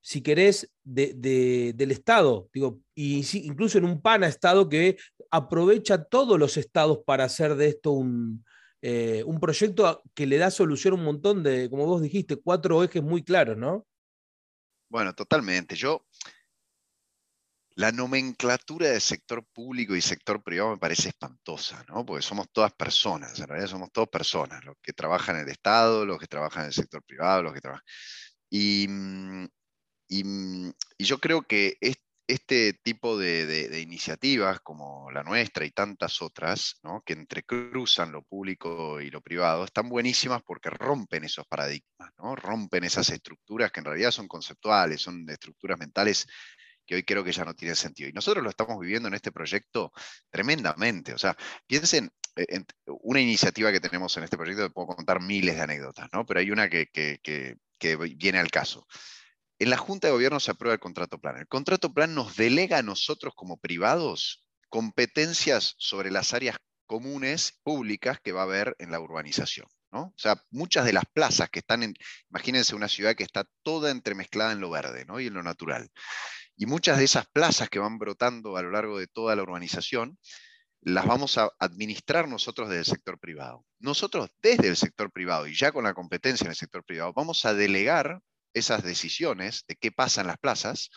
si 0.00 0.22
querés, 0.22 0.72
del 0.84 1.90
Estado, 1.90 2.48
digo, 2.52 2.80
y 2.94 3.22
incluso 3.44 3.78
en 3.78 3.84
un 3.84 4.00
PANA-Estado 4.00 4.68
que 4.68 4.96
aprovecha 5.30 6.04
todos 6.04 6.38
los 6.38 6.56
estados 6.56 7.00
para 7.04 7.24
hacer 7.24 7.56
de 7.56 7.68
esto 7.68 7.90
un, 7.90 8.44
eh, 8.80 9.24
un 9.26 9.40
proyecto 9.40 10.02
que 10.14 10.26
le 10.26 10.38
da 10.38 10.50
solución 10.50 10.94
a 10.94 10.96
un 10.96 11.04
montón 11.04 11.42
de, 11.42 11.68
como 11.68 11.84
vos 11.84 12.00
dijiste, 12.00 12.36
cuatro 12.36 12.82
ejes 12.84 13.02
muy 13.02 13.24
claros, 13.24 13.56
¿no? 13.56 13.86
Bueno, 14.88 15.14
totalmente. 15.14 15.74
Yo, 15.74 16.06
la 17.78 17.92
nomenclatura 17.92 18.88
de 18.88 18.98
sector 18.98 19.46
público 19.52 19.94
y 19.94 20.00
sector 20.00 20.42
privado 20.42 20.72
me 20.72 20.78
parece 20.78 21.10
espantosa, 21.10 21.84
¿no? 21.88 22.04
Porque 22.04 22.22
somos 22.22 22.48
todas 22.50 22.72
personas, 22.72 23.38
en 23.38 23.46
realidad 23.46 23.68
somos 23.70 23.92
todas 23.92 24.08
personas, 24.08 24.64
los 24.64 24.74
que 24.82 24.92
trabajan 24.92 25.36
en 25.36 25.42
el 25.42 25.50
Estado, 25.50 26.04
los 26.04 26.18
que 26.18 26.26
trabajan 26.26 26.62
en 26.62 26.66
el 26.68 26.72
sector 26.72 27.04
privado, 27.04 27.44
los 27.44 27.54
que 27.54 27.60
trabajan... 27.60 27.84
Y, 28.50 28.86
mm, 28.88 29.44
mm, 30.10 30.70
y, 30.98 31.04
yo 31.04 31.18
creo 31.18 31.42
que 31.42 31.78
este 32.26 32.72
tipo 32.82 33.16
de, 33.16 33.80
iniciativas 33.80 34.58
como 34.58 35.12
la 35.12 35.22
nuestra 35.22 35.64
y 35.64 35.70
tantas 35.70 36.20
otras, 36.20 36.80
¿no? 36.82 37.02
que 37.06 37.12
entrecruzan 37.12 38.10
lo 38.10 38.22
público 38.24 39.00
y 39.00 39.08
lo 39.10 39.20
privado, 39.20 39.64
están 39.64 39.88
buenísimas 39.88 40.42
porque 40.42 40.68
rompen 40.70 41.22
esos 41.22 41.46
paradigmas, 41.46 42.10
¿no? 42.18 42.34
rompen 42.34 42.82
esas 42.82 43.08
estructuras 43.10 43.70
que 43.70 43.78
en 43.78 43.86
realidad 43.86 44.10
son 44.10 44.26
conceptuales, 44.26 45.00
son 45.00 45.30
estructuras 45.30 45.78
mentales 45.78 46.26
que 46.88 46.94
hoy 46.94 47.02
creo 47.04 47.22
que 47.22 47.32
ya 47.32 47.44
no 47.44 47.54
tiene 47.54 47.74
sentido. 47.74 48.08
Y 48.08 48.12
nosotros 48.14 48.42
lo 48.42 48.48
estamos 48.48 48.80
viviendo 48.80 49.08
en 49.08 49.14
este 49.14 49.30
proyecto 49.30 49.92
tremendamente. 50.30 51.12
O 51.12 51.18
sea, 51.18 51.36
piensen 51.66 52.10
eh, 52.34 52.46
en 52.48 52.66
una 53.02 53.20
iniciativa 53.20 53.70
que 53.70 53.78
tenemos 53.78 54.16
en 54.16 54.24
este 54.24 54.38
proyecto, 54.38 54.72
puedo 54.72 54.96
contar 54.96 55.20
miles 55.20 55.56
de 55.56 55.62
anécdotas, 55.62 56.08
¿no? 56.12 56.24
Pero 56.24 56.40
hay 56.40 56.50
una 56.50 56.70
que, 56.70 56.88
viene 58.16 58.38
al 58.38 58.50
caso. 58.50 58.86
En 59.58 59.68
la 59.68 59.76
Junta 59.76 60.08
de 60.08 60.14
Gobierno 60.14 60.40
se 60.40 60.50
aprueba 60.50 60.72
el 60.72 60.80
contrato 60.80 61.18
plan. 61.18 61.36
El 61.36 61.46
contrato 61.46 61.92
plan 61.92 62.14
nos 62.14 62.36
delega 62.36 62.78
a 62.78 62.82
nosotros 62.82 63.34
como 63.36 63.58
privados 63.58 64.46
competencias 64.70 65.74
sobre 65.78 66.10
las 66.10 66.32
áreas 66.32 66.56
comunes, 66.86 67.60
públicas 67.62 68.18
que 68.18 68.32
va 68.32 68.40
a 68.40 68.44
haber 68.44 68.74
en 68.78 68.90
la 68.90 69.00
urbanización. 69.00 69.66
¿no? 69.90 70.04
O 70.04 70.14
sea, 70.16 70.42
muchas 70.50 70.86
de 70.86 70.94
las 70.94 71.04
plazas 71.12 71.50
que 71.50 71.58
están 71.58 71.82
en, 71.82 71.94
imagínense 72.30 72.74
una 72.74 72.88
ciudad 72.88 73.14
que 73.14 73.24
está 73.24 73.44
toda 73.62 73.90
entremezclada 73.90 74.52
en 74.52 74.60
lo 74.60 74.70
verde 74.70 75.04
¿no? 75.04 75.20
y 75.20 75.26
en 75.26 75.34
lo 75.34 75.42
natural. 75.42 75.90
Y 76.58 76.66
muchas 76.66 76.98
de 76.98 77.04
esas 77.04 77.26
plazas 77.28 77.70
que 77.70 77.78
van 77.78 77.98
brotando 77.98 78.56
a 78.56 78.62
lo 78.62 78.72
largo 78.72 78.98
de 78.98 79.06
toda 79.06 79.36
la 79.36 79.44
urbanización, 79.44 80.18
las 80.80 81.06
vamos 81.06 81.38
a 81.38 81.50
administrar 81.60 82.28
nosotros 82.28 82.68
desde 82.68 82.80
el 82.80 82.86
sector 82.86 83.18
privado. 83.20 83.64
Nosotros 83.78 84.28
desde 84.42 84.66
el 84.66 84.76
sector 84.76 85.12
privado 85.12 85.46
y 85.46 85.54
ya 85.54 85.70
con 85.70 85.84
la 85.84 85.94
competencia 85.94 86.44
en 86.44 86.50
el 86.50 86.56
sector 86.56 86.84
privado, 86.84 87.12
vamos 87.12 87.44
a 87.44 87.54
delegar 87.54 88.20
esas 88.54 88.82
decisiones 88.82 89.64
de 89.68 89.76
qué 89.76 89.92
pasa 89.92 90.20
en 90.20 90.26
las 90.26 90.38
plazas 90.38 90.90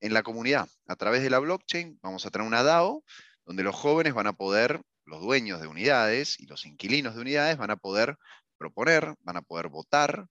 en 0.00 0.12
la 0.12 0.22
comunidad. 0.22 0.68
A 0.86 0.96
través 0.96 1.22
de 1.22 1.30
la 1.30 1.38
blockchain 1.38 1.98
vamos 2.02 2.26
a 2.26 2.30
tener 2.30 2.46
una 2.46 2.62
DAO 2.62 3.02
donde 3.46 3.62
los 3.62 3.74
jóvenes 3.74 4.12
van 4.12 4.26
a 4.26 4.34
poder, 4.34 4.82
los 5.06 5.22
dueños 5.22 5.60
de 5.62 5.68
unidades 5.68 6.38
y 6.38 6.46
los 6.46 6.66
inquilinos 6.66 7.14
de 7.14 7.22
unidades 7.22 7.56
van 7.56 7.70
a 7.70 7.76
poder 7.76 8.18
proponer, 8.58 9.14
van 9.22 9.38
a 9.38 9.42
poder 9.42 9.68
votar 9.68 10.26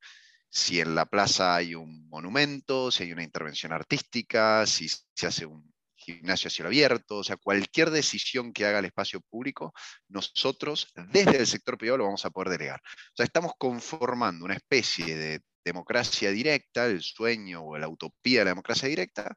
si 0.56 0.80
en 0.80 0.96
la 0.96 1.06
plaza 1.06 1.54
hay 1.54 1.76
un 1.76 2.08
monumento, 2.08 2.90
si 2.90 3.04
hay 3.04 3.12
una 3.12 3.24
intervención 3.24 3.74
artística, 3.74 4.66
si 4.66 4.88
se 4.88 5.28
hace 5.28 5.46
un 5.46 5.70
gimnasio 5.98 6.48
a 6.48 6.52
cielo 6.52 6.70
abierto, 6.70 7.18
o 7.18 7.24
sea, 7.26 7.36
cualquier 7.36 7.92
decisión 7.92 8.54
que 8.54 8.66
haga 8.66 8.80
el 8.80 8.86
espacio 8.86 9.20
público, 9.20 9.74
nosotros 10.08 10.94
desde 11.12 11.40
el 11.40 11.46
sector 11.46 11.78
privado 11.78 11.98
lo 11.98 12.06
vamos 12.06 12.24
a 12.24 12.30
poder 12.30 12.52
delegar. 12.52 12.80
O 12.80 13.16
sea, 13.18 13.26
estamos 13.26 13.52
conformando 13.58 14.46
una 14.46 14.54
especie 14.54 15.18
de 15.18 15.42
democracia 15.66 16.32
directa, 16.32 16.86
el 16.86 17.02
sueño 17.02 17.62
o 17.62 17.78
la 17.78 17.90
utopía 17.90 18.40
de 18.40 18.46
la 18.46 18.52
democracia 18.52 18.88
directa, 18.88 19.36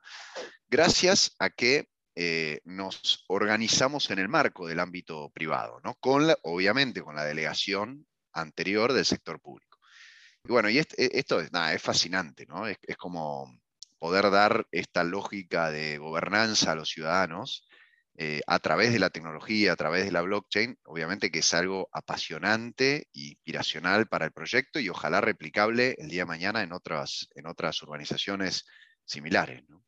gracias 0.69 1.35
a 1.41 1.51
que 1.51 1.89
eh, 2.15 2.61
nos 2.65 3.25
organizamos 3.27 4.09
en 4.11 4.21
el 4.21 4.29
marco 4.29 4.69
del 4.69 4.79
ámbito 4.79 5.31
privado, 5.31 5.81
¿no? 5.83 5.97
con 5.97 6.33
obviamente 6.45 7.03
con 7.03 7.17
la 7.17 7.25
delegación 7.25 8.07
anterior 8.33 8.93
del 8.93 9.05
sector 9.05 9.41
público. 9.41 9.68
Y 10.45 10.49
bueno, 10.49 10.71
y 10.71 10.79
e, 10.79 10.87
esto 10.97 11.41
es, 11.41 11.53
nada, 11.53 11.75
es 11.75 11.83
fascinante, 11.83 12.47
¿no? 12.47 12.67
es, 12.67 12.79
como 12.97 13.59
poder 13.99 14.31
dar 14.31 14.67
esta 14.71 15.05
lógica 15.05 15.71
de 15.71 15.99
gobernanza 15.99 16.73
a 16.73 16.75
los 16.75 16.89
ciudadanos 16.91 17.69
eh, 18.17 18.41
a 18.47 18.59
través 18.59 18.93
de 18.93 18.99
la 18.99 19.11
tecnología, 19.11 19.73
a 19.73 19.77
través 19.77 20.05
de 20.05 20.13
la 20.13 20.23
blockchain, 20.23 20.77
obviamente 20.85 21.31
que 21.31 21.41
es 21.41 21.55
algo 21.55 21.89
apasionante 21.93 23.09
e 23.15 23.21
inspiracional 23.31 24.09
para 24.09 24.25
el 24.25 24.33
proyecto 24.33 24.81
y 24.81 24.89
ojalá 24.89 25.21
replicable 25.21 25.95
el 25.99 26.09
día 26.09 26.23
de 26.23 26.27
mañana 26.27 26.63
en 26.63 26.73
otras, 26.73 27.29
en 27.35 27.47
otras 27.47 27.81
urbanizaciones 27.83 28.67
similares. 29.05 29.63
¿no? 29.69 29.85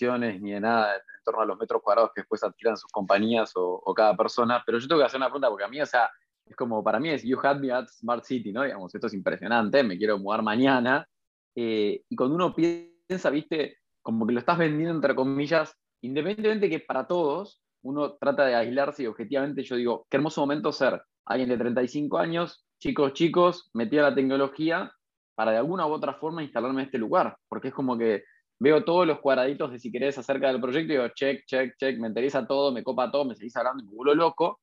Ni 0.00 0.52
de 0.52 0.60
nada 0.60 0.94
en 0.94 1.24
torno 1.24 1.42
a 1.42 1.46
los 1.46 1.58
metros 1.58 1.82
cuadrados 1.82 2.12
que 2.14 2.22
después 2.22 2.42
adquieran 2.42 2.76
sus 2.76 2.90
compañías 2.90 3.52
o, 3.54 3.92
cada 3.94 4.16
persona, 4.16 4.62
pero 4.64 4.78
yo 4.78 4.86
tengo 4.86 5.00
que 5.00 5.06
hacer 5.06 5.18
una 5.18 5.26
pregunta 5.26 5.48
porque 5.48 5.64
a 5.64 5.68
mí, 5.68 5.80
o 5.80 5.86
sea, 5.86 6.10
es 6.46 6.56
como, 6.56 6.82
para 6.82 6.98
mí 6.98 7.10
es, 7.10 7.22
you 7.22 7.38
had 7.42 7.58
me 7.58 7.70
at 7.70 7.86
Smart 7.88 8.24
City, 8.24 8.52
¿no? 8.52 8.62
Digamos, 8.62 8.94
esto 8.94 9.06
es 9.06 9.14
impresionante, 9.14 9.82
me 9.82 9.98
quiero 9.98 10.18
mudar 10.18 10.42
mañana, 10.42 11.06
eh, 11.54 12.02
y 12.08 12.16
cuando 12.16 12.36
uno 12.36 12.54
piensa 12.54 13.30
viste, 13.30 13.78
como 14.00 14.26
que 14.26 14.32
lo 14.32 14.40
estás 14.40 14.58
vendiendo 14.58 14.94
entre 14.94 15.14
comillas, 15.14 15.74
independientemente 16.02 16.70
que 16.70 16.80
para 16.80 17.06
todos 17.06 17.60
uno 17.82 18.14
trata 18.14 18.44
de 18.46 18.54
aislarse 18.54 19.02
y 19.02 19.06
objetivamente 19.06 19.62
yo 19.62 19.76
digo, 19.76 20.06
qué 20.08 20.16
hermoso 20.16 20.40
momento 20.40 20.72
ser 20.72 21.02
alguien 21.26 21.48
de 21.48 21.58
35 21.58 22.18
años, 22.18 22.64
chicos, 22.78 23.12
chicos, 23.12 23.70
metí 23.74 23.98
a 23.98 24.02
la 24.02 24.14
tecnología 24.14 24.92
para 25.34 25.52
de 25.52 25.58
alguna 25.58 25.86
u 25.86 25.92
otra 25.92 26.14
forma 26.14 26.42
instalarme 26.42 26.80
en 26.80 26.86
este 26.86 26.98
lugar, 26.98 27.36
porque 27.48 27.68
es 27.68 27.74
como 27.74 27.96
que 27.96 28.24
veo 28.58 28.84
todos 28.84 29.06
los 29.06 29.20
cuadraditos 29.20 29.70
de 29.70 29.78
si 29.78 29.92
querés 29.92 30.18
acerca 30.18 30.48
del 30.48 30.60
proyecto 30.60 30.92
y 30.92 30.96
digo, 30.96 31.08
check, 31.14 31.44
check, 31.46 31.76
check, 31.76 31.98
me 31.98 32.08
interesa 32.08 32.46
todo, 32.46 32.72
me 32.72 32.82
copa 32.82 33.10
todo, 33.10 33.24
me 33.24 33.34
seguís 33.34 33.56
hablando 33.56 33.82
y 33.82 33.86
me 33.86 33.92
vuelo 33.92 34.14
loco. 34.14 34.60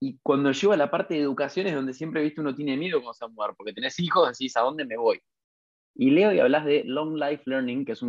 Y 0.00 0.18
cuando 0.22 0.52
llego 0.52 0.72
a 0.72 0.76
la 0.76 0.90
parte 0.90 1.14
de 1.14 1.20
educación 1.20 1.66
es 1.66 1.74
donde 1.74 1.94
siempre, 1.94 2.22
viste, 2.22 2.40
uno 2.40 2.54
tiene 2.54 2.76
miedo 2.76 2.98
cuando 2.98 3.14
se 3.14 3.24
va 3.24 3.30
a 3.30 3.32
mudar, 3.32 3.54
porque 3.56 3.72
tenés 3.72 3.98
hijos, 4.00 4.28
decís, 4.28 4.56
¿a 4.56 4.60
dónde 4.60 4.84
me 4.84 4.96
voy? 4.96 5.20
Y 5.94 6.10
leo 6.10 6.32
y 6.32 6.40
hablas 6.40 6.64
de 6.64 6.82
long 6.84 7.16
life 7.16 7.42
learning, 7.46 7.84
que 7.84 7.92
es 7.92 8.00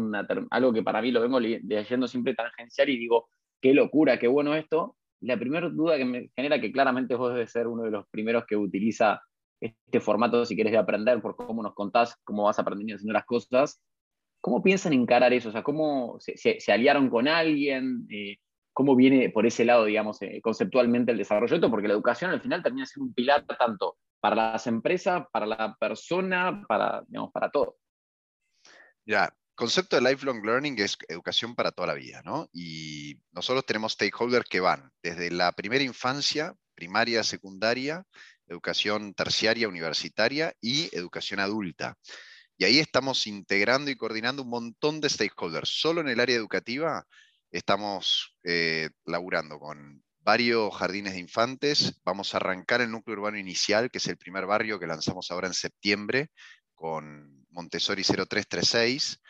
algo 0.50 0.74
que 0.74 0.84
para 0.84 1.02
mí 1.02 1.12
lo 1.12 1.22
vengo 1.22 1.40
leyendo 1.40 2.08
siempre 2.08 2.34
tangencial 2.34 2.90
y 2.90 2.98
digo, 2.98 3.28
qué 3.62 3.74
locura, 3.74 4.18
qué 4.18 4.28
bueno 4.28 4.56
esto. 4.56 4.98
La 5.22 5.38
primera 5.38 5.70
duda 5.70 5.98
que 5.98 6.06
me 6.06 6.30
genera, 6.36 6.60
que 6.60 6.72
claramente 6.72 7.16
vos 7.16 7.34
debes 7.34 7.52
ser 7.52 7.68
uno 7.68 7.84
de 7.84 7.92
los 7.92 8.08
primeros 8.10 8.46
que 8.46 8.58
utiliza 8.58 9.22
este 9.62 10.00
formato 10.00 10.46
si 10.46 10.56
quieres 10.56 10.74
de 10.74 10.80
aprender, 10.80 11.22
por 11.22 11.36
cómo 11.36 11.64
nos 11.64 11.74
contás, 11.74 12.18
cómo 12.24 12.44
vas 12.44 12.60
aprendiendo 12.60 12.96
haciendo 12.96 13.14
las 13.14 13.26
cosas, 13.26 13.82
¿cómo 14.46 14.62
piensan 14.62 14.94
encarar 14.94 15.34
eso? 15.34 15.50
O 15.50 15.52
sea, 15.52 15.64
¿cómo 15.64 16.20
se, 16.20 16.72
aliaron 16.72 17.10
con 17.10 17.28
alguien? 17.28 18.06
Eh, 18.12 18.38
¿Cómo 18.74 18.96
viene 18.96 19.32
por 19.32 19.48
ese 19.48 19.66
lado, 19.66 19.86
digamos, 19.86 20.22
eh, 20.22 20.40
conceptualmente 20.40 21.12
el 21.12 21.18
desarrollo 21.18 21.50
de 21.50 21.56
esto? 21.56 21.72
Porque 21.72 21.88
la 21.88 21.96
educación 21.96 22.30
al 22.30 22.42
final 22.42 22.62
termina 22.62 22.86
siendo 22.86 23.08
un 23.08 23.14
pilar 23.16 23.44
tanto 23.58 23.98
para 24.20 24.36
las 24.36 24.68
empresas, 24.68 25.24
para 25.32 25.48
la 25.48 25.76
persona, 25.80 26.64
para, 26.68 27.04
digamos, 27.08 27.32
para 27.32 27.50
todo. 27.50 27.78
Ya, 29.04 29.34
concepto 29.56 29.96
de 29.96 30.08
lifelong 30.08 30.46
learning 30.46 30.78
es 30.78 30.96
educación 31.08 31.56
para 31.56 31.72
toda 31.72 31.88
la 31.88 31.96
vida, 31.96 32.22
¿no? 32.24 32.48
Y 32.54 33.20
nosotros 33.32 33.66
tenemos 33.66 33.94
stakeholders 33.94 34.48
que 34.48 34.60
van 34.60 34.92
desde 35.02 35.32
la 35.32 35.54
primera 35.54 35.84
infancia, 35.84 36.54
primaria, 36.76 37.24
secundaria, 37.24 38.04
educación 38.46 39.16
terciaria, 39.16 39.68
universitaria 39.68 40.54
y 40.62 40.96
educación 40.96 41.40
adulta. 41.40 41.98
Y 42.58 42.66
ahí 42.66 42.80
estamos 42.80 43.28
integrando 43.28 43.92
y 43.92 43.96
coordinando 43.96 44.44
un 44.44 44.50
montón 44.50 45.02
de 45.02 45.10
stakeholders. 45.10 45.70
Solo 45.70 46.02
en 46.02 46.08
el 46.08 46.20
área 46.20 46.36
educativa 46.36 47.06
estamos 47.52 48.36
eh, 48.44 48.90
laburando 49.06 49.60
con 49.60 50.04
varios 50.20 50.74
jardines 50.76 51.14
de 51.14 51.20
infantes. 51.20 52.00
Vamos 52.04 52.34
a 52.34 52.38
arrancar 52.38 52.82
el 52.82 52.92
núcleo 52.92 53.18
urbano 53.18 53.38
inicial, 53.38 53.92
que 53.92 53.98
es 53.98 54.08
el 54.08 54.18
primer 54.18 54.46
barrio 54.46 54.80
que 54.80 54.88
lanzamos 54.88 55.32
ahora 55.32 55.48
en 55.48 55.54
septiembre 55.54 56.30
con 56.74 57.46
Montessori 57.50 58.04
0336. 58.04 59.22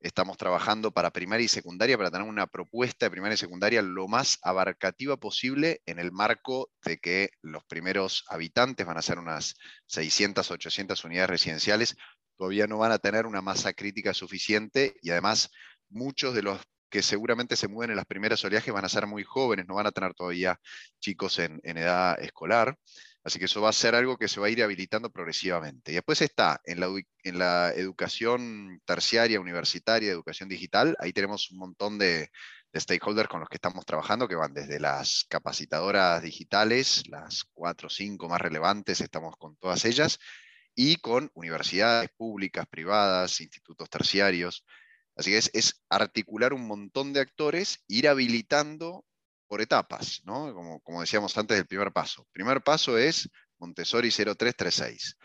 Estamos 0.00 0.36
trabajando 0.36 0.90
para 0.90 1.12
primaria 1.12 1.44
y 1.44 1.48
secundaria 1.48 1.96
para 1.96 2.10
tener 2.10 2.26
una 2.26 2.48
propuesta 2.48 3.06
de 3.06 3.10
primaria 3.10 3.34
y 3.34 3.38
secundaria 3.38 3.82
lo 3.82 4.08
más 4.08 4.38
abarcativa 4.42 5.16
posible 5.16 5.80
en 5.86 6.00
el 6.00 6.10
marco 6.10 6.70
de 6.84 6.98
que 6.98 7.30
los 7.40 7.64
primeros 7.64 8.24
habitantes 8.28 8.84
van 8.84 8.98
a 8.98 9.02
ser 9.02 9.20
unas 9.20 9.54
600, 9.86 10.50
800 10.50 11.04
unidades 11.04 11.30
residenciales. 11.30 11.96
Todavía 12.42 12.66
no 12.66 12.78
van 12.78 12.90
a 12.90 12.98
tener 12.98 13.24
una 13.26 13.40
masa 13.40 13.72
crítica 13.72 14.12
suficiente 14.12 14.96
y 15.00 15.10
además 15.10 15.48
muchos 15.88 16.34
de 16.34 16.42
los 16.42 16.60
que 16.90 17.00
seguramente 17.00 17.54
se 17.54 17.68
mueven 17.68 17.90
en 17.90 17.96
las 17.96 18.04
primeras 18.04 18.44
oleajes 18.44 18.74
van 18.74 18.84
a 18.84 18.88
ser 18.88 19.06
muy 19.06 19.22
jóvenes, 19.22 19.64
no 19.68 19.76
van 19.76 19.86
a 19.86 19.92
tener 19.92 20.12
todavía 20.12 20.58
chicos 20.98 21.38
en, 21.38 21.60
edad 21.62 22.20
escolar. 22.20 22.76
Así 23.22 23.38
que 23.38 23.44
eso 23.44 23.60
va 23.60 23.68
a 23.68 23.72
ser 23.72 23.94
algo 23.94 24.18
que 24.18 24.26
se 24.26 24.40
va 24.40 24.48
a 24.48 24.50
ir 24.50 24.60
habilitando 24.60 25.08
progresivamente. 25.08 25.92
Y 25.92 25.94
después 25.94 26.20
está 26.20 26.60
en 26.64 26.80
la, 26.80 26.88
en 27.22 27.38
la 27.38 27.72
educación 27.76 28.80
terciaria, 28.84 29.40
universitaria, 29.40 30.10
educación 30.10 30.48
digital, 30.48 30.96
ahí 30.98 31.12
tenemos 31.12 31.48
un 31.52 31.58
montón 31.58 31.96
de, 31.96 32.28
de, 32.72 32.80
stakeholders 32.80 33.28
con 33.28 33.38
los 33.38 33.48
que 33.48 33.58
estamos 33.58 33.86
trabajando, 33.86 34.26
que 34.26 34.34
van 34.34 34.52
desde 34.52 34.80
las 34.80 35.26
capacitadoras 35.28 36.20
digitales, 36.20 37.04
las 37.08 37.44
cuatro 37.52 37.86
o 37.86 37.90
cinco 37.90 38.28
más 38.28 38.40
relevantes, 38.40 39.00
estamos 39.00 39.36
con 39.36 39.54
todas 39.58 39.84
ellas, 39.84 40.18
y 40.74 40.96
con 40.96 41.30
universidades 41.34 42.10
públicas, 42.16 42.66
privadas, 42.68 43.40
institutos 43.40 43.88
terciarios. 43.90 44.64
Así 45.16 45.30
que 45.30 45.38
es, 45.38 45.82
articular 45.88 46.52
un 46.52 46.66
montón 46.66 47.12
de 47.12 47.20
actores, 47.20 47.84
ir 47.86 48.08
habilitando 48.08 49.04
por 49.46 49.60
etapas, 49.60 50.22
¿no? 50.24 50.54
Como, 50.54 50.80
como 50.80 51.02
decíamos 51.02 51.36
antes 51.36 51.56
del 51.56 51.66
primer 51.66 51.92
paso. 51.92 52.26
Primer 52.32 52.62
paso 52.62 52.96
es 52.96 53.28
Montessori 53.58 54.10
0336. 54.10 55.16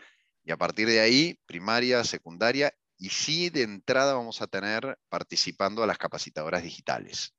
Y 0.44 0.52
a 0.52 0.56
partir 0.56 0.88
de 0.88 1.00
ahí, 1.00 1.38
primaria, 1.46 2.04
secundaria, 2.04 2.72
y 2.98 3.10
sí 3.10 3.48
de 3.48 3.62
entrada 3.62 4.14
vamos 4.14 4.42
a 4.42 4.46
tener 4.46 4.98
participando 5.08 5.82
a 5.82 5.86
las 5.86 5.98
capacitadoras 5.98 6.62
digitales. 6.62 7.34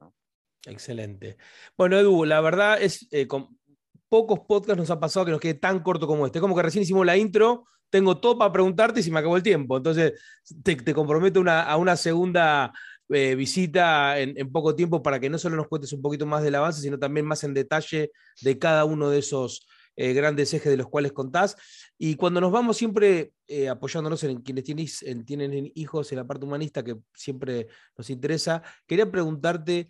Excelente. 0.65 1.37
Bueno, 1.77 1.99
Edu, 1.99 2.25
la 2.25 2.41
verdad 2.41 2.81
es, 2.81 3.07
eh, 3.11 3.27
con 3.27 3.59
pocos 4.07 4.39
podcasts 4.47 4.77
nos 4.77 4.89
ha 4.89 4.99
pasado 4.99 5.25
que 5.25 5.31
nos 5.31 5.39
quede 5.39 5.53
tan 5.55 5.81
corto 5.81 6.07
como 6.07 6.25
este. 6.25 6.39
Como 6.39 6.55
que 6.55 6.63
recién 6.63 6.83
hicimos 6.83 7.05
la 7.05 7.17
intro 7.17 7.65
tengo 7.89 8.19
todo 8.19 8.37
para 8.37 8.51
preguntarte 8.51 8.99
y 8.99 9.03
se 9.03 9.11
me 9.11 9.19
acabó 9.19 9.35
el 9.37 9.43
tiempo. 9.43 9.77
Entonces, 9.77 10.13
te, 10.63 10.93
comprometo 10.93 11.43
a 11.47 11.77
una 11.77 11.95
segunda 11.95 12.71
eh, 13.11 13.35
visita 13.35 14.19
en, 14.19 14.51
poco 14.51 14.75
tiempo 14.75 15.01
para 15.01 15.19
que 15.19 15.29
no 15.29 15.39
solo 15.39 15.55
nos 15.55 15.67
cuentes 15.67 15.91
un 15.93 16.01
poquito 16.01 16.25
más 16.25 16.43
del 16.43 16.55
avance, 16.55 16.81
sino 16.81 16.99
también 16.99 17.25
más 17.25 17.43
en 17.43 17.53
detalle 17.53 18.11
de 18.41 18.59
cada 18.59 18.85
uno 18.85 19.09
de 19.09 19.19
esos 19.19 19.67
eh, 19.95 20.13
grandes 20.13 20.53
ejes 20.53 20.69
de 20.69 20.77
los 20.77 20.87
cuales 20.87 21.11
contás. 21.11 21.55
Y 21.97 22.15
cuando 22.15 22.39
nos 22.39 22.51
vamos 22.51 22.77
siempre 22.77 23.33
eh, 23.47 23.67
apoyándonos 23.67 24.23
en 24.23 24.41
quienes 24.41 24.63
tienen 25.25 25.71
hijos 25.75 26.11
en 26.11 26.17
la 26.17 26.27
parte 26.27 26.45
humanista, 26.45 26.83
que 26.83 26.97
siempre 27.15 27.67
nos 27.97 28.09
interesa, 28.11 28.61
quería 28.85 29.09
preguntarte 29.11 29.87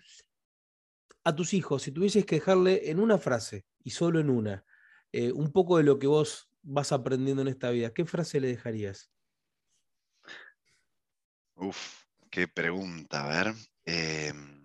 a 1.26 1.36
tus 1.36 1.54
hijos, 1.54 1.84
si 1.84 1.92
tuvieses 1.92 2.26
que 2.26 2.36
dejarle 2.36 2.90
en 2.90 3.00
una 3.00 3.18
frase, 3.18 3.66
y 3.84 3.92
solo 3.92 4.20
en 4.20 4.30
una, 4.30 4.64
un 5.34 5.52
poco 5.52 5.78
de 5.78 5.84
lo 5.84 6.00
que 6.00 6.08
vos 6.08 6.49
vas 6.62 6.91
aprendiendo 6.91 7.41
en 7.41 7.48
esta 7.48 7.69
vida? 7.72 7.93
¿Qué 7.93 8.06
frase 8.06 8.39
le 8.39 8.48
dejarías? 8.48 9.12
Uf, 11.56 12.06
qué 12.30 12.48
pregunta, 12.48 13.26
a 13.26 13.28
ver. 13.28 13.56
Em, 13.86 14.60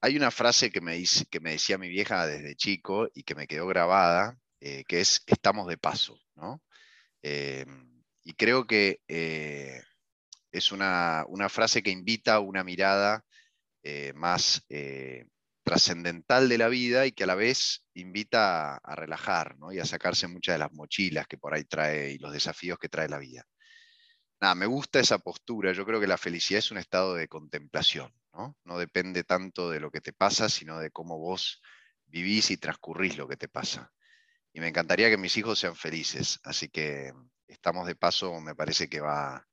hay 0.00 0.16
una 0.16 0.30
frase 0.30 0.70
que 0.70 0.80
me, 0.80 0.94
dice, 0.94 1.26
que 1.26 1.40
me 1.40 1.52
decía 1.52 1.78
mi 1.78 1.88
vieja 1.88 2.26
desde 2.26 2.56
chico 2.56 3.08
y 3.14 3.22
que 3.24 3.34
me 3.34 3.46
quedó 3.46 3.66
grabada, 3.66 4.38
eh, 4.60 4.84
que 4.86 5.00
es 5.00 5.22
estamos 5.26 5.66
de 5.68 5.78
paso, 5.78 6.18
¿no? 6.36 6.62
Em, 7.22 8.02
y 8.24 8.34
creo 8.34 8.66
que 8.66 9.00
eh, 9.08 9.82
es 10.52 10.72
una, 10.72 11.24
una, 11.28 11.48
frase 11.48 11.82
que 11.82 11.90
invita 11.90 12.34
a 12.34 12.40
una 12.40 12.64
mirada 12.64 13.24
eh, 13.82 14.12
más 14.14 14.64
trascendental 15.62 16.48
de 16.48 16.58
la 16.58 16.68
vida 16.68 17.06
y 17.06 17.12
que 17.12 17.24
a 17.24 17.26
la 17.26 17.34
vez 17.34 17.84
invita 17.94 18.76
a, 18.76 18.94
relajar 18.96 19.56
y 19.72 19.78
a 19.78 19.84
sacarse 19.84 20.26
muchas 20.28 20.54
de 20.54 20.58
las 20.58 20.72
mochilas 20.72 21.26
que 21.26 21.38
por 21.38 21.54
ahí 21.54 21.64
trae 21.64 22.12
y 22.12 22.18
los 22.18 22.32
desafíos 22.32 22.78
que 22.78 22.88
trae 22.88 23.08
la 23.08 23.18
vida. 23.18 23.44
Nada, 24.40 24.54
me 24.54 24.66
gusta 24.66 24.98
esa 24.98 25.18
postura. 25.18 25.72
Yo 25.72 25.86
creo 25.86 26.00
que 26.00 26.06
la 26.06 26.18
felicidad 26.18 26.58
es 26.58 26.70
un 26.70 26.78
estado 26.78 27.14
de 27.14 27.28
contemplación. 27.28 28.12
¿no? 28.32 28.56
no 28.64 28.78
depende 28.78 29.24
tanto 29.24 29.70
de 29.70 29.78
lo 29.78 29.90
que 29.90 30.00
te 30.00 30.12
pasa, 30.12 30.48
sino 30.48 30.78
de 30.78 30.90
cómo 30.90 31.18
vos 31.18 31.60
vivís 32.06 32.50
y 32.50 32.56
transcurrís 32.56 33.16
lo 33.16 33.28
que 33.28 33.36
te 33.36 33.48
pasa. 33.48 33.92
Y 34.52 34.60
me 34.60 34.68
encantaría 34.68 35.10
que 35.10 35.16
mis 35.16 35.36
hijos 35.36 35.58
sean 35.58 35.76
felices. 35.76 36.40
Así 36.42 36.68
que 36.68 37.12
estamos 37.46 37.86
de 37.86 37.94
paso, 37.94 38.40
me 38.40 38.54
parece 38.54 38.88
que 38.88 39.00
va 39.00 39.46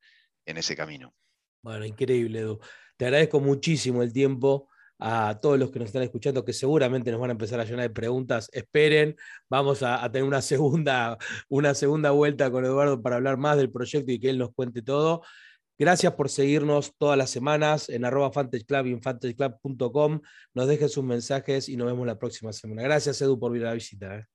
en 0.45 0.57
ese 0.57 0.75
camino. 0.75 1.13
Bueno, 1.61 1.85
increíble, 1.85 2.39
Edu. 2.39 2.59
Te 2.97 3.05
agradezco 3.05 3.39
muchísimo 3.39 4.01
el 4.01 4.11
tiempo 4.11 4.69
a 4.99 5.39
todos 5.41 5.57
los 5.57 5.71
que 5.71 5.79
nos 5.79 5.87
están 5.87 6.03
escuchando, 6.03 6.43
que 6.43 6.53
seguramente 6.53 7.09
nos 7.11 7.21
van 7.21 7.29
a 7.29 7.33
empezar 7.33 7.59
a 7.59 7.63
llenar 7.63 7.87
de 7.87 7.89
preguntas. 7.89 8.49
Esperen, 8.51 9.15
vamos 9.49 9.81
a, 9.81 10.09
tener 10.11 10.27
una 10.27 10.41
segunda, 10.41 11.17
una 11.47 11.73
segunda 11.73 12.11
vuelta 12.11 12.51
con 12.51 12.65
Eduardo 12.65 13.01
para 13.01 13.15
hablar 13.15 13.37
más 13.37 13.57
del 13.57 13.71
proyecto 13.71 14.11
y 14.11 14.19
que 14.19 14.29
él 14.29 14.37
nos 14.37 14.53
cuente 14.53 14.81
todo. 14.81 15.21
Gracias 15.77 16.13
por 16.13 16.29
seguirnos 16.29 16.93
todas 16.97 17.17
las 17.17 17.29
semanas 17.29 17.87
en 17.87 18.03
arroba 18.03 18.31
Club 18.31 18.85
y 18.85 18.91
en 18.91 20.21
Nos 20.53 20.67
dejen 20.67 20.89
sus 20.89 21.05
mensajes 21.05 21.69
y 21.69 21.77
nos 21.77 21.87
vemos 21.87 22.05
la 22.05 22.19
próxima 22.19 22.51
semana. 22.51 22.81
Gracias, 22.81 23.21
Edu, 23.21 23.39
por 23.39 23.53
venir 23.53 23.67
a 23.67 23.69
la 23.69 23.75
visita. 23.75 24.17
¿eh? 24.17 24.25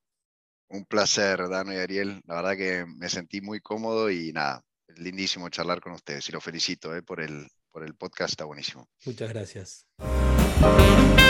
Un 0.68 0.86
placer, 0.86 1.46
Dano 1.50 1.74
y 1.74 1.76
Ariel. 1.76 2.22
La 2.24 2.36
verdad 2.36 2.56
que 2.56 2.86
me 2.96 3.10
sentí 3.10 3.42
muy 3.42 3.60
cómodo 3.60 4.10
y 4.10 4.32
nada, 4.32 4.62
lindísimo 4.96 5.50
charlar 5.50 5.82
con 5.82 5.92
ustedes 5.92 6.26
y 6.30 6.32
lo 6.32 6.40
felicito 6.40 6.96
¿eh? 6.96 7.02
por, 7.02 7.20
el, 7.20 7.46
por 7.70 7.84
el 7.84 7.94
podcast, 7.94 8.32
está 8.32 8.46
buenísimo. 8.46 8.88
Muchas 9.04 9.28
gracias. 9.28 9.86
Thank 10.60 11.18
you. 11.18 11.23